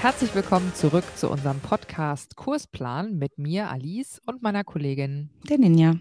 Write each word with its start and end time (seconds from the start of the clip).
Herzlich 0.00 0.32
willkommen 0.32 0.72
zurück 0.76 1.04
zu 1.16 1.28
unserem 1.28 1.58
Podcast 1.58 2.36
Kursplan 2.36 3.18
mit 3.18 3.36
mir, 3.36 3.68
Alice, 3.68 4.20
und 4.26 4.42
meiner 4.42 4.62
Kollegin. 4.62 5.28
Der 5.48 5.58
Ninja. 5.58 5.96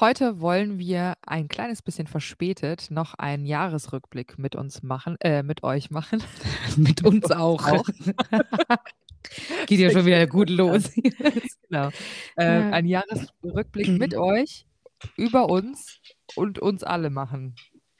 Heute 0.00 0.40
wollen 0.40 0.76
wir 0.76 1.14
ein 1.24 1.46
kleines 1.46 1.80
bisschen 1.80 2.08
verspätet 2.08 2.88
noch 2.90 3.14
einen 3.14 3.46
Jahresrückblick 3.46 4.36
mit 4.40 4.56
uns 4.56 4.82
machen, 4.82 5.16
äh, 5.20 5.44
mit 5.44 5.62
euch 5.62 5.90
machen. 5.92 6.20
mit 6.76 7.04
uns 7.04 7.30
auch. 7.30 7.68
auch. 7.68 7.86
Geht 9.66 9.78
ja 9.78 9.90
schon 9.90 10.04
wieder 10.04 10.26
gut 10.26 10.50
los. 10.50 10.90
genau. 11.68 11.90
Äh, 12.36 12.46
ja. 12.46 12.70
Ein 12.70 12.86
Jahresrückblick 12.86 13.88
mit 13.96 14.14
euch 14.16 14.66
über 15.16 15.48
uns 15.48 16.00
und 16.34 16.58
uns 16.58 16.82
alle 16.82 17.10
machen 17.10 17.54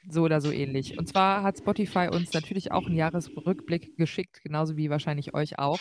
so 0.09 0.23
oder 0.23 0.41
so 0.41 0.51
ähnlich. 0.51 0.97
Und 0.97 1.07
zwar 1.07 1.43
hat 1.43 1.57
Spotify 1.57 2.09
uns 2.11 2.33
natürlich 2.33 2.71
auch 2.71 2.85
einen 2.85 2.95
Jahresrückblick 2.95 3.97
geschickt, 3.97 4.41
genauso 4.43 4.77
wie 4.77 4.89
wahrscheinlich 4.89 5.33
euch 5.33 5.59
auch. 5.59 5.79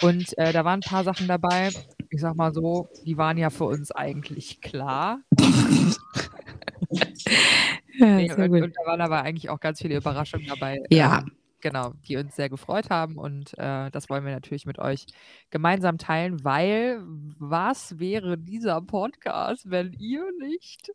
Und 0.00 0.36
äh, 0.38 0.52
da 0.52 0.64
waren 0.64 0.80
ein 0.80 0.88
paar 0.88 1.04
Sachen 1.04 1.28
dabei, 1.28 1.70
ich 2.10 2.20
sag 2.20 2.34
mal 2.36 2.52
so, 2.52 2.88
die 3.04 3.16
waren 3.16 3.38
ja 3.38 3.50
für 3.50 3.64
uns 3.64 3.90
eigentlich 3.92 4.60
klar. 4.60 5.20
ja, 7.98 8.16
nee, 8.16 8.32
und, 8.32 8.62
und, 8.62 8.76
da 8.76 8.86
waren 8.86 9.00
aber 9.00 9.22
eigentlich 9.22 9.48
auch 9.50 9.60
ganz 9.60 9.80
viele 9.80 9.96
Überraschungen 9.96 10.46
dabei. 10.46 10.82
Ja. 10.90 11.20
Ähm, 11.20 11.32
genau, 11.60 11.92
die 12.08 12.16
uns 12.16 12.34
sehr 12.34 12.48
gefreut 12.48 12.90
haben 12.90 13.16
und 13.16 13.56
äh, 13.56 13.90
das 13.90 14.10
wollen 14.10 14.24
wir 14.24 14.32
natürlich 14.32 14.66
mit 14.66 14.78
euch 14.78 15.06
gemeinsam 15.50 15.96
teilen, 15.96 16.44
weil 16.44 17.00
was 17.38 17.98
wäre 17.98 18.36
dieser 18.36 18.82
Podcast, 18.82 19.70
wenn 19.70 19.92
ihr 19.92 20.24
nicht 20.40 20.92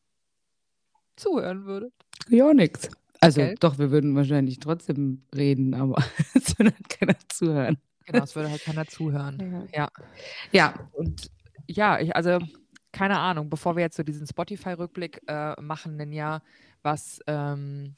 zuhören 1.16 1.66
würdet? 1.66 1.94
Ja, 2.30 2.54
nichts. 2.54 2.90
Also 3.20 3.42
okay. 3.42 3.56
doch, 3.60 3.80
wir 3.80 3.92
würden 3.92 4.16
wahrscheinlich 4.16 4.60
trotzdem 4.60 5.24
reden, 5.36 5.74
aber 5.74 5.96
es 6.36 6.58
würde 6.58 6.72
halt 6.72 6.90
keiner 6.90 7.16
zuhören. 7.30 7.78
Genau, 8.06 8.24
es 8.24 8.36
würde 8.36 8.50
halt 8.50 8.64
keiner 8.64 8.86
zuhören. 8.88 9.68
Ja. 9.74 9.90
Ja. 10.52 10.90
Und 10.94 11.30
ja, 11.68 12.00
ich, 12.00 12.16
also 12.16 12.40
keine 12.92 13.20
Ahnung, 13.20 13.50
bevor 13.50 13.76
wir 13.76 13.84
jetzt 13.84 13.98
so 13.98 14.04
diesen 14.04 14.28
Spotify-Rückblick 14.28 15.22
äh, 15.28 15.60
machen, 15.62 15.98
denn 15.98 16.12
ja, 16.12 16.42
was, 16.82 17.20
ähm, 17.28 17.96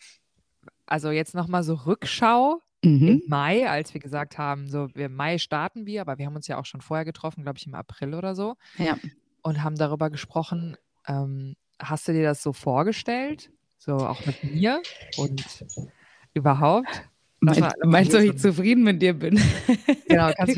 also 0.85 1.11
jetzt 1.11 1.35
nochmal 1.35 1.63
so 1.63 1.75
Rückschau 1.75 2.61
mhm. 2.83 3.07
im 3.07 3.21
Mai, 3.27 3.69
als 3.69 3.93
wir 3.93 4.01
gesagt 4.01 4.37
haben, 4.37 4.67
so 4.67 4.87
im 4.95 5.15
Mai 5.15 5.37
starten 5.37 5.85
wir, 5.85 6.01
aber 6.01 6.17
wir 6.17 6.25
haben 6.25 6.35
uns 6.35 6.47
ja 6.47 6.57
auch 6.57 6.65
schon 6.65 6.81
vorher 6.81 7.05
getroffen, 7.05 7.43
glaube 7.43 7.57
ich 7.57 7.67
im 7.67 7.75
April 7.75 8.13
oder 8.13 8.35
so. 8.35 8.55
Ja. 8.77 8.97
Und 9.41 9.63
haben 9.63 9.75
darüber 9.75 10.09
gesprochen, 10.09 10.75
ähm, 11.07 11.55
hast 11.79 12.07
du 12.07 12.13
dir 12.13 12.23
das 12.23 12.43
so 12.43 12.51
vorgestellt? 12.51 13.51
So 13.79 13.93
auch 13.93 14.25
mit 14.25 14.43
mir 14.43 14.81
und 15.17 15.43
überhaupt? 16.33 17.09
Mein, 17.41 17.71
meinst 17.85 18.11
du, 18.13 18.17
dass 18.17 18.25
ich 18.25 18.37
zufrieden 18.37 18.83
mit 18.83 19.01
dir 19.01 19.13
bin? 19.13 19.39
Genau, 20.09 20.29
kannst 20.35 20.57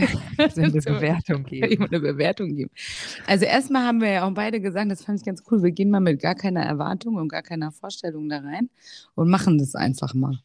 du 0.58 0.62
eine 0.64 0.82
Bewertung 0.82 1.44
geben. 1.44 1.84
Eine 1.92 2.00
Bewertung 2.00 2.56
geben. 2.56 2.72
Also 3.28 3.46
erstmal 3.46 3.86
haben 3.86 4.02
wir 4.02 4.10
ja 4.10 4.28
auch 4.28 4.34
beide 4.34 4.60
gesagt, 4.60 4.90
das 4.90 5.04
fand 5.04 5.20
ich 5.20 5.26
ganz 5.26 5.44
cool, 5.52 5.62
wir 5.62 5.72
gehen 5.72 5.92
mal 5.92 6.00
mit 6.00 6.20
gar 6.20 6.34
keiner 6.34 6.64
Erwartung 6.64 7.16
und 7.16 7.28
gar 7.28 7.44
keiner 7.44 7.72
Vorstellung 7.72 8.28
da 8.30 8.40
rein 8.40 8.72
und 9.14 9.30
machen 9.30 9.60
das 9.60 9.76
einfach 9.76 10.16
mal. 10.16 10.40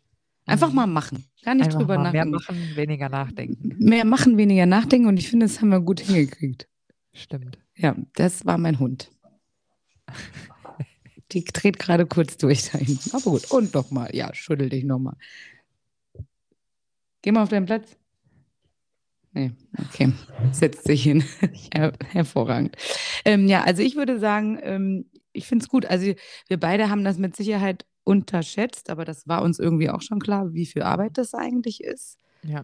Einfach 0.45 0.69
mhm. 0.69 0.75
mal 0.75 0.87
machen. 0.87 1.25
Gar 1.43 1.55
nicht 1.55 1.67
einfach 1.67 1.81
drüber 1.81 1.97
nachdenken. 1.97 2.31
Mehr 2.31 2.39
machen, 2.39 2.77
weniger 2.77 3.09
nachdenken. 3.09 3.77
Mehr 3.79 4.05
machen, 4.05 4.37
weniger 4.37 4.67
nachdenken 4.67 5.09
und 5.09 5.17
ich 5.17 5.31
finde, 5.31 5.47
das 5.47 5.63
haben 5.63 5.71
wir 5.71 5.81
gut 5.81 6.01
hingekriegt. 6.01 6.69
Stimmt. 7.15 7.59
Ja, 7.75 7.97
das 8.15 8.45
war 8.45 8.59
mein 8.59 8.79
Hund. 8.79 9.11
Die 11.33 11.45
dreht 11.45 11.79
gerade 11.79 12.07
kurz 12.07 12.37
durch 12.37 12.71
da 12.71 12.79
hinten. 12.79 13.11
Aber 13.13 13.33
gut. 13.33 13.51
Und 13.51 13.75
nochmal. 13.75 14.15
Ja, 14.15 14.33
schüttel 14.35 14.69
dich 14.69 14.85
nochmal. 14.85 15.17
Geh 17.23 17.33
mal 17.33 17.43
auf 17.43 17.49
deinen 17.49 17.67
Platz. 17.67 17.97
Nee, 19.33 19.53
okay. 19.79 20.13
Setzt 20.53 20.85
sich 20.85 21.03
hin. 21.03 21.25
Her 21.75 21.93
hervorragend. 22.11 22.77
Ähm, 23.25 23.49
ja, 23.49 23.65
also 23.65 23.83
ich 23.83 23.97
würde 23.97 24.19
sagen, 24.19 24.59
ähm, 24.63 25.07
ich 25.33 25.47
finde 25.47 25.65
es 25.65 25.69
gut. 25.69 25.85
Also 25.87 26.15
wir 26.49 26.59
beide 26.59 26.89
haben 26.89 27.05
das 27.05 27.19
mit 27.19 27.37
Sicherheit 27.37 27.85
unterschätzt, 28.05 28.89
aber 28.89 29.05
das 29.05 29.27
war 29.27 29.43
uns 29.43 29.59
irgendwie 29.59 29.91
auch 29.91 30.01
schon 30.01 30.21
klar, 30.21 30.55
wie 30.55 30.65
viel 30.65 30.83
Arbeit 30.83 31.19
das 31.19 31.35
eigentlich 31.35 31.83
ist. 31.83 32.17
Ja. 32.45 32.63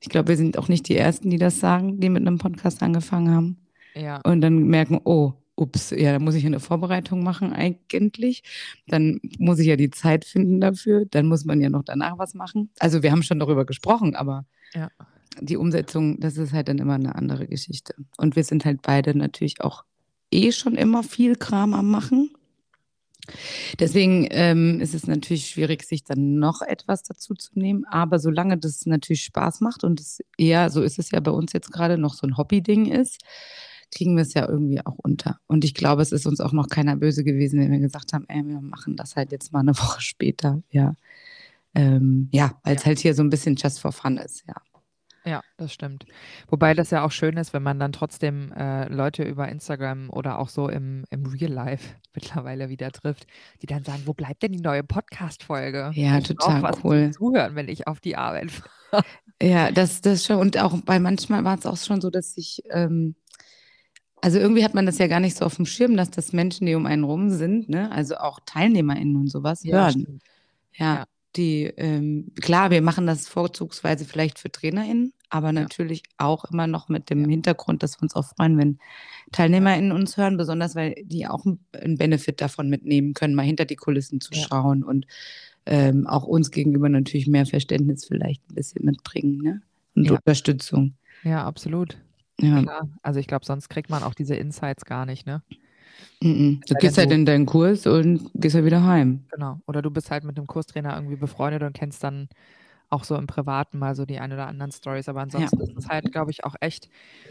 Ich 0.00 0.08
glaube, 0.08 0.28
wir 0.28 0.36
sind 0.36 0.58
auch 0.58 0.68
nicht 0.68 0.88
die 0.88 0.96
Ersten, 0.96 1.30
die 1.30 1.38
das 1.38 1.58
sagen, 1.58 1.98
die 1.98 2.08
mit 2.08 2.22
einem 2.22 2.38
Podcast 2.38 2.82
angefangen 2.82 3.34
haben. 3.34 3.56
Ja. 3.94 4.20
Und 4.24 4.42
dann 4.42 4.64
merken, 4.64 5.00
oh, 5.04 5.32
ups, 5.56 5.90
ja, 5.90 6.12
da 6.12 6.18
muss 6.18 6.34
ich 6.34 6.46
eine 6.46 6.60
Vorbereitung 6.60 7.22
machen 7.22 7.52
eigentlich. 7.52 8.42
Dann 8.86 9.20
muss 9.38 9.58
ich 9.58 9.66
ja 9.66 9.76
die 9.76 9.90
Zeit 9.90 10.24
finden 10.24 10.60
dafür. 10.60 11.04
Dann 11.06 11.26
muss 11.26 11.44
man 11.44 11.60
ja 11.60 11.70
noch 11.70 11.84
danach 11.84 12.18
was 12.18 12.34
machen. 12.34 12.70
Also 12.78 13.02
wir 13.02 13.12
haben 13.12 13.22
schon 13.22 13.38
darüber 13.38 13.64
gesprochen, 13.64 14.16
aber 14.16 14.46
ja. 14.74 14.90
die 15.40 15.56
Umsetzung, 15.56 16.18
das 16.20 16.36
ist 16.36 16.52
halt 16.52 16.68
dann 16.68 16.78
immer 16.78 16.94
eine 16.94 17.14
andere 17.14 17.46
Geschichte. 17.46 17.94
Und 18.16 18.36
wir 18.36 18.44
sind 18.44 18.64
halt 18.64 18.82
beide 18.82 19.16
natürlich 19.16 19.60
auch 19.60 19.84
eh 20.30 20.52
schon 20.52 20.74
immer 20.74 21.02
viel 21.02 21.36
Kram 21.36 21.74
am 21.74 21.90
Machen. 21.90 22.30
Deswegen 23.78 24.26
ähm, 24.30 24.80
ist 24.80 24.94
es 24.94 25.06
natürlich 25.06 25.48
schwierig, 25.48 25.84
sich 25.84 26.02
dann 26.02 26.38
noch 26.38 26.60
etwas 26.60 27.04
dazu 27.04 27.34
zu 27.34 27.56
nehmen. 27.58 27.84
Aber 27.84 28.18
solange 28.18 28.58
das 28.58 28.84
natürlich 28.86 29.22
Spaß 29.22 29.60
macht 29.60 29.84
und 29.84 30.00
es 30.00 30.20
eher, 30.36 30.70
so 30.70 30.82
ist 30.82 30.98
es 30.98 31.10
ja 31.12 31.20
bei 31.20 31.30
uns 31.30 31.52
jetzt 31.52 31.70
gerade, 31.70 31.98
noch 31.98 32.14
so 32.14 32.26
ein 32.26 32.36
Hobby-Ding 32.36 32.86
ist, 32.86 33.20
kriegen 33.92 34.16
wir 34.16 34.22
es 34.22 34.34
ja 34.34 34.48
irgendwie 34.48 34.84
auch 34.84 34.96
unter. 34.96 35.38
Und 35.46 35.64
ich 35.64 35.74
glaube, 35.74 36.02
es 36.02 36.12
ist 36.12 36.26
uns 36.26 36.40
auch 36.40 36.52
noch 36.52 36.68
keiner 36.68 36.96
böse 36.96 37.22
gewesen, 37.22 37.60
wenn 37.60 37.70
wir 37.70 37.78
gesagt 37.78 38.12
haben, 38.12 38.24
ey, 38.28 38.42
wir 38.44 38.60
machen 38.60 38.96
das 38.96 39.16
halt 39.16 39.30
jetzt 39.32 39.52
mal 39.52 39.60
eine 39.60 39.76
Woche 39.78 40.00
später. 40.00 40.62
Ja, 40.70 40.94
ähm, 41.74 42.28
ja 42.32 42.58
weil 42.64 42.76
es 42.76 42.82
ja. 42.82 42.86
halt 42.86 42.98
hier 42.98 43.14
so 43.14 43.22
ein 43.22 43.30
bisschen 43.30 43.56
just 43.56 43.80
for 43.80 43.92
fun 43.92 44.16
ist, 44.16 44.44
ja. 44.46 44.54
Ja, 45.24 45.40
das 45.56 45.72
stimmt. 45.72 46.04
Wobei 46.48 46.74
das 46.74 46.90
ja 46.90 47.04
auch 47.04 47.12
schön 47.12 47.36
ist, 47.36 47.52
wenn 47.52 47.62
man 47.62 47.78
dann 47.78 47.92
trotzdem 47.92 48.50
äh, 48.52 48.88
Leute 48.88 49.22
über 49.22 49.48
Instagram 49.48 50.10
oder 50.10 50.40
auch 50.40 50.48
so 50.48 50.68
im, 50.68 51.04
im 51.10 51.26
Real 51.26 51.52
Life 51.52 51.94
mittlerweile 52.14 52.68
wieder 52.68 52.90
trifft, 52.90 53.26
die 53.62 53.66
dann 53.66 53.84
sagen, 53.84 54.02
wo 54.06 54.14
bleibt 54.14 54.42
denn 54.42 54.52
die 54.52 54.60
neue 54.60 54.82
Podcast-Folge? 54.82 55.92
Ja, 55.94 56.18
ich 56.18 56.26
total 56.26 56.62
was 56.62 56.82
cool. 56.82 57.12
Zuhören, 57.12 57.54
wenn 57.54 57.68
ich 57.68 57.86
auf 57.86 58.00
die 58.00 58.16
Arbeit 58.16 58.50
fahre. 58.90 59.04
Ja, 59.40 59.70
das, 59.70 60.00
das 60.00 60.24
schon. 60.24 60.38
Und 60.38 60.58
auch, 60.58 60.76
weil 60.86 61.00
manchmal 61.00 61.44
war 61.44 61.56
es 61.56 61.66
auch 61.66 61.76
schon 61.76 62.00
so, 62.00 62.10
dass 62.10 62.36
ich 62.36 62.62
ähm, 62.70 63.14
also 64.22 64.38
irgendwie 64.38 64.64
hat 64.64 64.72
man 64.72 64.86
das 64.86 64.98
ja 64.98 65.08
gar 65.08 65.20
nicht 65.20 65.36
so 65.36 65.44
auf 65.44 65.56
dem 65.56 65.66
Schirm, 65.66 65.96
dass 65.96 66.10
das 66.10 66.32
Menschen, 66.32 66.66
die 66.66 66.76
um 66.76 66.86
einen 66.86 67.04
rum 67.04 67.30
sind, 67.30 67.68
ne, 67.68 67.90
also 67.90 68.16
auch 68.16 68.38
TeilnehmerInnen 68.46 69.16
und 69.16 69.28
sowas 69.28 69.64
ja, 69.64 69.86
hören. 69.86 70.20
Ja, 70.74 70.94
ja, 70.94 71.04
die, 71.34 71.64
ähm, 71.64 72.30
klar, 72.40 72.70
wir 72.70 72.82
machen 72.82 73.06
das 73.06 73.26
vorzugsweise 73.26 74.04
vielleicht 74.04 74.38
für 74.38 74.50
TrainerInnen, 74.50 75.12
aber 75.28 75.52
natürlich 75.52 76.02
ja. 76.06 76.26
auch 76.26 76.44
immer 76.44 76.68
noch 76.68 76.88
mit 76.88 77.10
dem 77.10 77.28
Hintergrund, 77.28 77.82
dass 77.82 77.98
wir 77.98 78.04
uns 78.04 78.14
auch 78.14 78.26
freuen, 78.36 78.58
wenn 78.58 78.78
TeilnehmerInnen 79.32 79.90
uns 79.90 80.16
hören, 80.16 80.36
besonders 80.36 80.76
weil 80.76 80.94
die 81.02 81.26
auch 81.26 81.44
einen 81.44 81.98
Benefit 81.98 82.40
davon 82.40 82.70
mitnehmen 82.70 83.14
können, 83.14 83.34
mal 83.34 83.42
hinter 83.42 83.64
die 83.64 83.76
Kulissen 83.76 84.20
zu 84.20 84.32
schauen 84.34 84.84
und 84.84 85.06
ähm, 85.66 86.06
auch 86.06 86.24
uns 86.24 86.52
gegenüber 86.52 86.88
natürlich 86.88 87.26
mehr 87.26 87.46
Verständnis 87.46 88.04
vielleicht 88.04 88.42
ein 88.50 88.54
bisschen 88.54 88.84
mitbringen, 88.84 89.38
ne? 89.38 89.62
Und 89.94 90.10
Unterstützung. 90.10 90.94
Ja, 91.22 91.44
absolut. 91.44 91.98
Ja. 92.42 92.62
Klar. 92.62 92.88
Also 93.02 93.20
ich 93.20 93.26
glaube, 93.26 93.44
sonst 93.44 93.68
kriegt 93.68 93.90
man 93.90 94.02
auch 94.02 94.14
diese 94.14 94.34
Insights 94.34 94.84
gar 94.84 95.06
nicht, 95.06 95.26
ne? 95.26 95.42
Mm 96.20 96.60
Du 96.66 96.74
gehst 96.74 96.98
halt 96.98 97.12
in 97.12 97.24
deinen 97.24 97.46
Kurs 97.46 97.86
und 97.86 98.30
gehst 98.34 98.54
halt 98.54 98.64
wieder 98.64 98.84
heim. 98.84 99.24
Genau. 99.30 99.60
Oder 99.66 99.82
du 99.82 99.90
bist 99.90 100.10
halt 100.10 100.24
mit 100.24 100.36
einem 100.36 100.46
Kurstrainer 100.46 100.94
irgendwie 100.94 101.16
befreundet 101.16 101.62
und 101.62 101.72
kennst 101.72 102.02
dann 102.02 102.28
auch 102.92 103.04
so 103.04 103.16
im 103.16 103.26
Privaten 103.26 103.78
mal 103.78 103.94
so 103.94 104.04
die 104.04 104.18
ein 104.18 104.32
oder 104.32 104.46
anderen 104.46 104.70
Stories. 104.70 105.08
Aber 105.08 105.22
ansonsten 105.22 105.58
ja. 105.58 105.64
ist 105.64 105.76
es 105.76 105.88
halt, 105.88 106.12
glaube 106.12 106.30
ich, 106.30 106.44
auch 106.44 106.54
echt, 106.60 106.90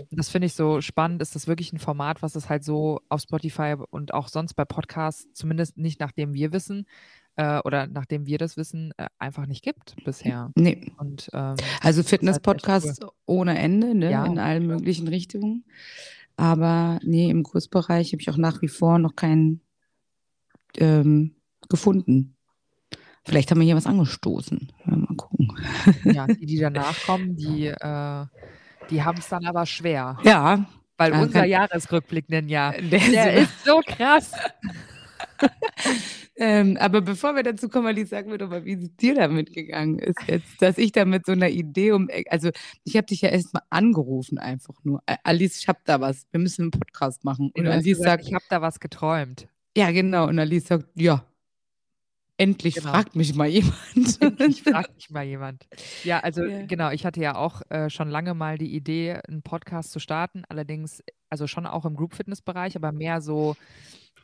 das 0.10 0.30
finde 0.30 0.48
ich 0.48 0.54
so 0.54 0.82
spannend, 0.82 1.22
ist 1.22 1.36
das 1.36 1.48
wirklich 1.48 1.72
ein 1.72 1.80
Format, 1.80 2.24
was 2.24 2.36
es 2.36 2.50
halt 2.50 2.64
so 2.64 3.02
auf 3.10 3.22
Spotify 3.22 3.76
und 3.92 4.14
auch 4.14 4.28
sonst 4.28 4.56
bei 4.56 4.66
Podcasts, 4.66 5.28
zumindest 5.34 5.78
nicht 5.78 6.00
nachdem 6.00 6.34
wir 6.34 6.52
wissen, 6.52 6.88
äh, 7.36 7.60
oder 7.60 7.88
nachdem 7.88 8.26
wir 8.26 8.38
das 8.38 8.58
wissen, 8.58 8.94
äh, 8.98 9.08
einfach 9.18 9.46
nicht 9.46 9.64
gibt 9.64 9.96
bisher. 10.04 10.52
Nee. 10.56 10.92
Und, 10.98 11.30
ähm, 11.34 11.56
also 11.82 12.04
Fitness-Podcasts 12.04 13.00
halt 13.00 13.04
cool. 13.04 13.12
ohne 13.26 13.58
Ende, 13.58 13.96
ne? 13.96 14.12
Ja. 14.12 14.26
in 14.26 14.40
allen 14.40 14.68
möglichen 14.68 15.08
Richtungen. 15.08 15.66
Aber 16.36 17.00
nee, 17.04 17.30
im 17.30 17.44
Kursbereich 17.44 18.12
habe 18.14 18.22
ich 18.22 18.30
auch 18.30 18.38
nach 18.38 18.62
wie 18.62 18.68
vor 18.68 19.00
noch 19.00 19.16
keinen 19.16 19.62
ähm, 20.78 21.36
gefunden. 21.70 22.36
Vielleicht 23.24 23.52
haben 23.52 23.60
wir 23.60 23.66
hier 23.66 23.76
was 23.76 23.86
angestoßen. 23.86 24.72
Mal 24.86 25.16
gucken. 25.16 25.54
Ja, 26.06 26.26
die, 26.26 26.46
die 26.46 26.58
danach 26.58 27.06
kommen, 27.06 27.36
die, 27.36 27.68
äh, 27.68 28.26
die 28.90 29.04
haben 29.04 29.20
es 29.20 29.30
dann 29.30 29.46
aber 29.46 29.66
schwer. 29.66 30.18
Ja. 30.24 30.66
Weil 30.98 31.14
unser 31.14 31.46
Jahresrückblick 31.46 32.30
nennen 32.30 32.50
ja, 32.50 32.72
der, 32.72 33.00
der 33.00 33.34
ist 33.36 33.66
so 33.66 33.82
krass. 33.86 34.32
ähm, 36.44 36.76
aber 36.80 37.02
bevor 37.02 37.36
wir 37.36 37.44
dazu 37.44 37.70
kommen, 37.70 37.86
Alice, 37.86 38.10
sag 38.10 38.26
mir 38.26 38.40
doch 38.40 38.50
mal, 38.50 38.66
wie 38.66 38.74
es 38.74 38.96
dir 38.96 39.14
damit 39.14 39.54
gegangen 39.54 40.00
ist 40.00 40.18
jetzt, 40.28 40.60
dass 40.60 40.80
ich 40.80 40.92
da 40.92 41.06
mit 41.06 41.26
so 41.28 41.34
einer 41.34 41.50
Idee 41.50 41.92
um, 41.92 42.10
also 42.30 42.50
ich 42.84 42.98
habe 42.98 43.06
dich 43.06 43.22
ja 43.22 43.30
erst 43.30 43.54
mal 43.54 43.62
angerufen 43.70 44.40
einfach 44.40 44.74
nur. 44.84 45.04
Alice, 45.24 45.58
ich 45.60 45.68
habe 45.68 45.80
da 45.86 46.02
was, 46.02 46.26
wir 46.32 46.40
müssen 46.40 46.64
einen 46.64 46.72
Podcast 46.72 47.24
machen. 47.24 47.52
Und 47.56 47.68
Alice 47.68 47.86
gesagt, 47.86 48.06
sagt, 48.24 48.28
ich 48.28 48.34
habe 48.34 48.46
da 48.50 48.60
was 48.62 48.80
geträumt. 48.80 49.48
Ja, 49.78 49.92
genau. 49.92 50.28
Und 50.28 50.40
Alice 50.40 50.66
sagt, 50.68 50.88
ja, 50.96 51.24
Endlich 52.38 52.74
Genau. 52.74 52.90
fragt 52.90 53.16
mich 53.16 53.36
mal 53.36 53.48
jemand. 53.48 53.76
Endlich 54.20 54.64
fragt 54.64 54.96
mich 54.96 55.12
mal 55.12 55.24
jemand. 55.24 55.68
Ja, 56.04 56.22
also 56.22 56.44
Ja. 56.44 56.66
genau, 56.66 56.90
ich 56.90 57.06
hatte 57.06 57.22
ja 57.22 57.36
auch 57.36 57.62
äh, 57.70 57.92
schon 57.92 58.10
lange 58.10 58.34
mal 58.34 58.58
die 58.58 58.74
Idee, 58.76 59.20
einen 59.28 59.44
Podcast 59.44 59.92
zu 59.92 60.00
starten, 60.00 60.42
allerdings, 60.50 61.04
also 61.30 61.46
schon 61.46 61.68
auch 61.68 61.86
im 61.86 61.96
Group-Fitness-Bereich, 61.96 62.76
aber 62.76 62.92
mehr 62.92 63.22
so 63.22 63.56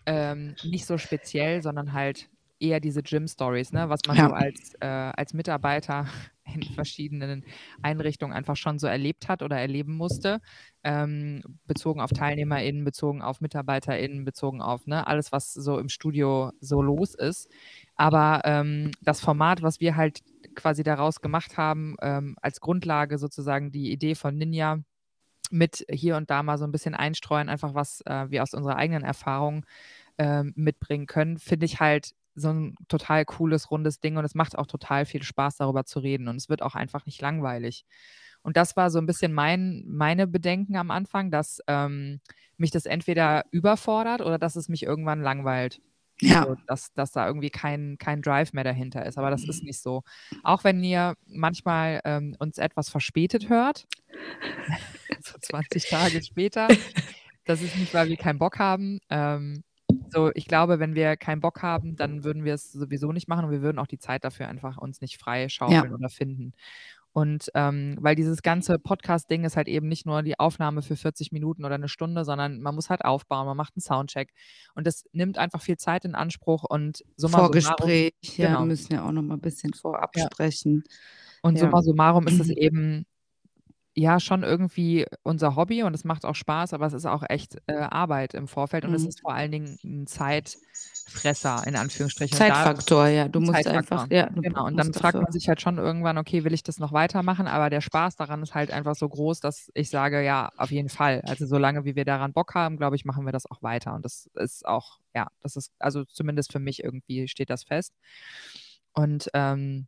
ähm, 0.07 0.55
nicht 0.63 0.85
so 0.85 0.97
speziell, 0.97 1.61
sondern 1.61 1.93
halt 1.93 2.29
eher 2.59 2.79
diese 2.79 3.03
Gym-Stories, 3.03 3.71
ne? 3.71 3.89
was 3.89 4.05
man 4.07 4.17
Ja. 4.17 4.27
so 4.27 4.33
als, 4.33 4.73
äh, 4.79 4.87
als 4.87 5.33
Mitarbeiter 5.33 6.07
in 6.55 6.63
verschiedenen 6.63 7.43
Einrichtungen 7.83 8.33
einfach 8.35 8.55
schon 8.55 8.79
so 8.79 8.87
erlebt 8.87 9.27
hat 9.27 9.43
oder 9.43 9.59
erleben 9.59 9.95
musste, 9.95 10.39
ähm, 10.83 11.43
bezogen 11.67 12.01
auf 12.01 12.11
TeilnehmerInnen, 12.11 12.83
bezogen 12.85 13.21
auf 13.21 13.41
MitarbeiterInnen, 13.41 14.23
bezogen 14.25 14.61
auf 14.61 14.87
ne, 14.87 15.05
alles, 15.05 15.31
was 15.31 15.53
so 15.53 15.77
im 15.77 15.89
Studio 15.89 16.51
so 16.61 16.81
los 16.81 17.13
ist. 17.13 17.49
Aber 17.95 18.41
ähm, 18.45 18.91
das 19.01 19.19
Format, 19.19 19.61
was 19.61 19.79
wir 19.81 19.95
halt 19.97 20.21
quasi 20.55 20.83
daraus 20.83 21.21
gemacht 21.21 21.57
haben, 21.57 21.95
ähm, 22.01 22.37
als 22.41 22.61
Grundlage 22.61 23.17
sozusagen 23.19 23.71
die 23.71 23.91
Idee 23.91 24.15
von 24.15 24.37
Ninja 24.37 24.79
mit 25.51 25.85
hier 25.89 26.17
und 26.17 26.29
da 26.29 26.43
mal 26.43 26.57
so 26.57 26.65
ein 26.65 26.71
bisschen 26.71 26.95
einstreuen, 26.95 27.49
einfach 27.49 27.73
was 27.73 28.01
äh, 28.05 28.29
wir 28.29 28.43
aus 28.43 28.53
unserer 28.53 28.75
eigenen 28.77 29.03
Erfahrung 29.03 29.65
ähm, 30.17 30.53
mitbringen 30.55 31.05
können, 31.05 31.37
finde 31.37 31.65
ich 31.65 31.79
halt 31.79 32.11
so 32.35 32.49
ein 32.49 32.75
total 32.87 33.25
cooles, 33.25 33.71
rundes 33.71 33.99
Ding 33.99 34.17
und 34.17 34.25
es 34.25 34.35
macht 34.35 34.57
auch 34.57 34.67
total 34.67 35.05
viel 35.05 35.23
Spaß, 35.23 35.57
darüber 35.57 35.85
zu 35.85 35.99
reden 35.99 36.27
und 36.27 36.35
es 36.35 36.49
wird 36.49 36.61
auch 36.61 36.75
einfach 36.75 37.05
nicht 37.05 37.21
langweilig. 37.21 37.85
Und 38.43 38.55
das 38.55 38.77
war 38.77 38.89
so 38.91 38.99
ein 38.99 39.07
bisschen 39.07 39.33
mein, 39.33 39.83
meine 39.87 40.27
Bedenken 40.27 40.77
am 40.77 40.91
Anfang, 40.91 41.31
dass 41.31 41.59
ähm, 41.67 42.21
mich 42.57 42.71
das 42.71 42.85
entweder 42.85 43.43
überfordert 43.51 44.21
oder 44.21 44.37
dass 44.37 44.55
es 44.55 44.69
mich 44.69 44.83
irgendwann 44.83 45.21
langweilt. 45.21 45.81
Ja. 46.19 46.45
So, 46.45 46.55
dass, 46.65 46.93
dass 46.93 47.11
da 47.11 47.27
irgendwie 47.27 47.49
kein, 47.49 47.97
kein 47.99 48.21
Drive 48.21 48.53
mehr 48.53 48.63
dahinter 48.63 49.05
ist. 49.05 49.17
Aber 49.17 49.29
das 49.29 49.43
ist 49.43 49.63
nicht 49.63 49.79
so. 49.79 50.03
Auch 50.43 50.63
wenn 50.63 50.83
ihr 50.83 51.15
manchmal 51.27 52.01
ähm, 52.05 52.35
uns 52.39 52.57
etwas 52.57 52.89
verspätet 52.89 53.49
hört, 53.49 53.87
so 55.23 55.37
20 55.39 55.89
Tage 55.89 56.23
später, 56.23 56.67
das 57.45 57.61
ist 57.61 57.77
nicht, 57.77 57.93
weil 57.93 58.09
wir 58.09 58.17
keinen 58.17 58.39
Bock 58.39 58.57
haben. 58.59 58.99
Ähm, 59.09 59.63
so, 60.11 60.31
ich 60.33 60.47
glaube, 60.47 60.79
wenn 60.79 60.95
wir 60.95 61.17
keinen 61.17 61.41
Bock 61.41 61.61
haben, 61.61 61.95
dann 61.95 62.23
würden 62.23 62.43
wir 62.43 62.53
es 62.53 62.71
sowieso 62.71 63.11
nicht 63.11 63.27
machen 63.27 63.45
und 63.45 63.51
wir 63.51 63.61
würden 63.61 63.79
auch 63.79 63.87
die 63.87 63.99
Zeit 63.99 64.23
dafür 64.23 64.47
einfach 64.47 64.77
uns 64.77 65.01
nicht 65.01 65.17
frei 65.17 65.49
schaufeln 65.49 65.93
oder 65.93 66.09
finden. 66.09 66.53
Und 67.13 67.49
ähm, 67.55 67.97
weil 67.99 68.15
dieses 68.15 68.43
ganze 68.43 68.77
Podcast-Ding 68.77 69.43
ist 69.43 69.57
halt 69.57 69.67
eben 69.67 69.87
nicht 69.87 70.05
nur 70.05 70.21
die 70.21 70.39
Aufnahme 70.39 70.83
für 70.83 70.95
40 70.95 71.31
Minuten 71.31 71.65
oder 71.65 71.73
eine 71.75 71.87
Stunde, 71.89 72.23
sondern 72.25 72.61
man 72.61 72.75
muss 72.75 72.91
halt 72.91 73.03
aufbauen, 73.05 73.47
man 73.47 73.57
macht 73.57 73.73
einen 73.75 73.81
Soundcheck. 73.81 74.33
Und 74.75 74.85
das 74.85 75.03
nimmt 75.13 75.39
einfach 75.39 75.61
viel 75.61 75.77
Zeit 75.77 76.05
in 76.05 76.13
Anspruch 76.13 76.63
und 76.63 77.03
summa 77.15 77.37
summarum, 77.39 77.47
Vorgespräch, 77.47 78.11
ja, 78.37 78.47
genau. 78.49 78.65
müssen 78.65 78.93
ja 78.93 79.03
auch 79.03 79.11
noch 79.11 79.23
mal 79.23 79.33
ein 79.35 79.41
bisschen 79.41 79.73
vorab 79.73 80.11
Ja. 80.15 80.25
sprechen. 80.25 80.83
Und 81.41 81.55
Ja. 81.55 81.61
summa 81.61 81.81
summarum 81.81 82.27
ist 82.27 82.39
es 82.39 82.49
eben 82.57 83.05
ja 83.99 84.19
schon 84.19 84.43
irgendwie 84.43 85.05
unser 85.23 85.55
Hobby 85.55 85.81
und 85.83 85.93
es 85.95 86.03
macht 86.03 86.23
auch 86.23 86.35
Spaß, 86.35 86.73
aber 86.73 86.85
es 86.85 86.93
ist 86.93 87.05
auch 87.07 87.23
echt 87.27 87.57
äh, 87.65 87.73
Arbeit 87.73 88.35
im 88.35 88.47
Vorfeld 88.47 88.85
und 88.85 88.93
es 88.93 89.01
Mhm. 89.01 89.09
ist 89.09 89.21
vor 89.21 89.33
allen 89.33 89.51
Dingen 89.51 89.79
ein 89.83 90.05
Zeitfresser 90.05 91.65
in 91.65 91.75
Anführungsstrichen. 91.75 92.35
Und 92.35 92.39
da- 92.47 92.53
Zeitfaktor, 92.53 93.07
ja. 93.07 93.27
Du 93.27 93.39
musst 93.39 93.63
Zeitfaktor. 93.63 94.01
einfach, 94.01 94.11
ja, 94.11 94.27
Genau, 94.27 94.65
und 94.67 94.77
dann 94.77 94.93
fragt 94.93 95.15
dafür- 95.15 95.21
man 95.21 95.31
sich 95.31 95.47
halt 95.47 95.61
schon 95.61 95.77
irgendwann, 95.79 96.17
okay, 96.19 96.43
will 96.43 96.53
ich 96.53 96.61
das 96.63 96.77
noch 96.79 96.93
weitermachen? 96.93 97.47
Aber 97.47 97.69
der 97.71 97.81
Spaß 97.81 98.15
daran 98.17 98.43
ist 98.43 98.53
halt 98.53 98.69
einfach 98.71 98.95
so 98.95 99.09
groß, 99.09 99.39
dass 99.39 99.71
ich 99.73 99.89
sage, 99.89 100.23
ja, 100.23 100.51
auf 100.57 100.69
jeden 100.71 100.89
Fall. 100.89 101.21
Also 101.25 101.45
solange 101.47 101.83
wie 101.85 101.95
wir 101.95 102.05
daran 102.05 102.33
Bock 102.33 102.53
haben, 102.55 102.77
glaube 102.77 102.95
ich, 102.97 103.03
machen 103.05 103.25
wir 103.25 103.31
das 103.31 103.49
auch 103.49 103.63
weiter. 103.63 103.95
Und 103.95 104.05
das 104.05 104.29
ist 104.35 104.65
auch, 104.65 104.99
ja, 105.15 105.27
das 105.41 105.55
ist, 105.55 105.71
also 105.79 106.03
zumindest 106.05 106.51
für 106.51 106.59
mich 106.59 106.83
irgendwie 106.83 107.27
steht 107.27 107.49
das 107.49 107.63
fest. 107.63 107.93
Und 108.93 109.29
ähm, 109.33 109.87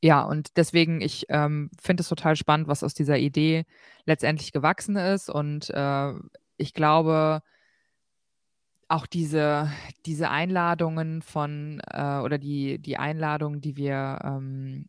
ja, 0.00 0.22
und 0.22 0.56
deswegen, 0.56 1.00
ich 1.00 1.26
ähm, 1.28 1.70
finde 1.80 2.02
es 2.02 2.08
total 2.08 2.36
spannend, 2.36 2.68
was 2.68 2.84
aus 2.84 2.94
dieser 2.94 3.18
Idee 3.18 3.64
letztendlich 4.04 4.52
gewachsen 4.52 4.96
ist. 4.96 5.28
Und 5.28 5.70
äh, 5.70 6.12
ich 6.56 6.72
glaube, 6.72 7.42
auch 8.88 9.06
diese, 9.06 9.70
diese 10.06 10.30
Einladungen 10.30 11.20
von 11.22 11.80
äh, 11.92 12.18
oder 12.20 12.38
die, 12.38 12.78
die 12.78 12.96
Einladungen, 12.96 13.60
die 13.60 13.76
wir, 13.76 14.18
ähm, 14.24 14.86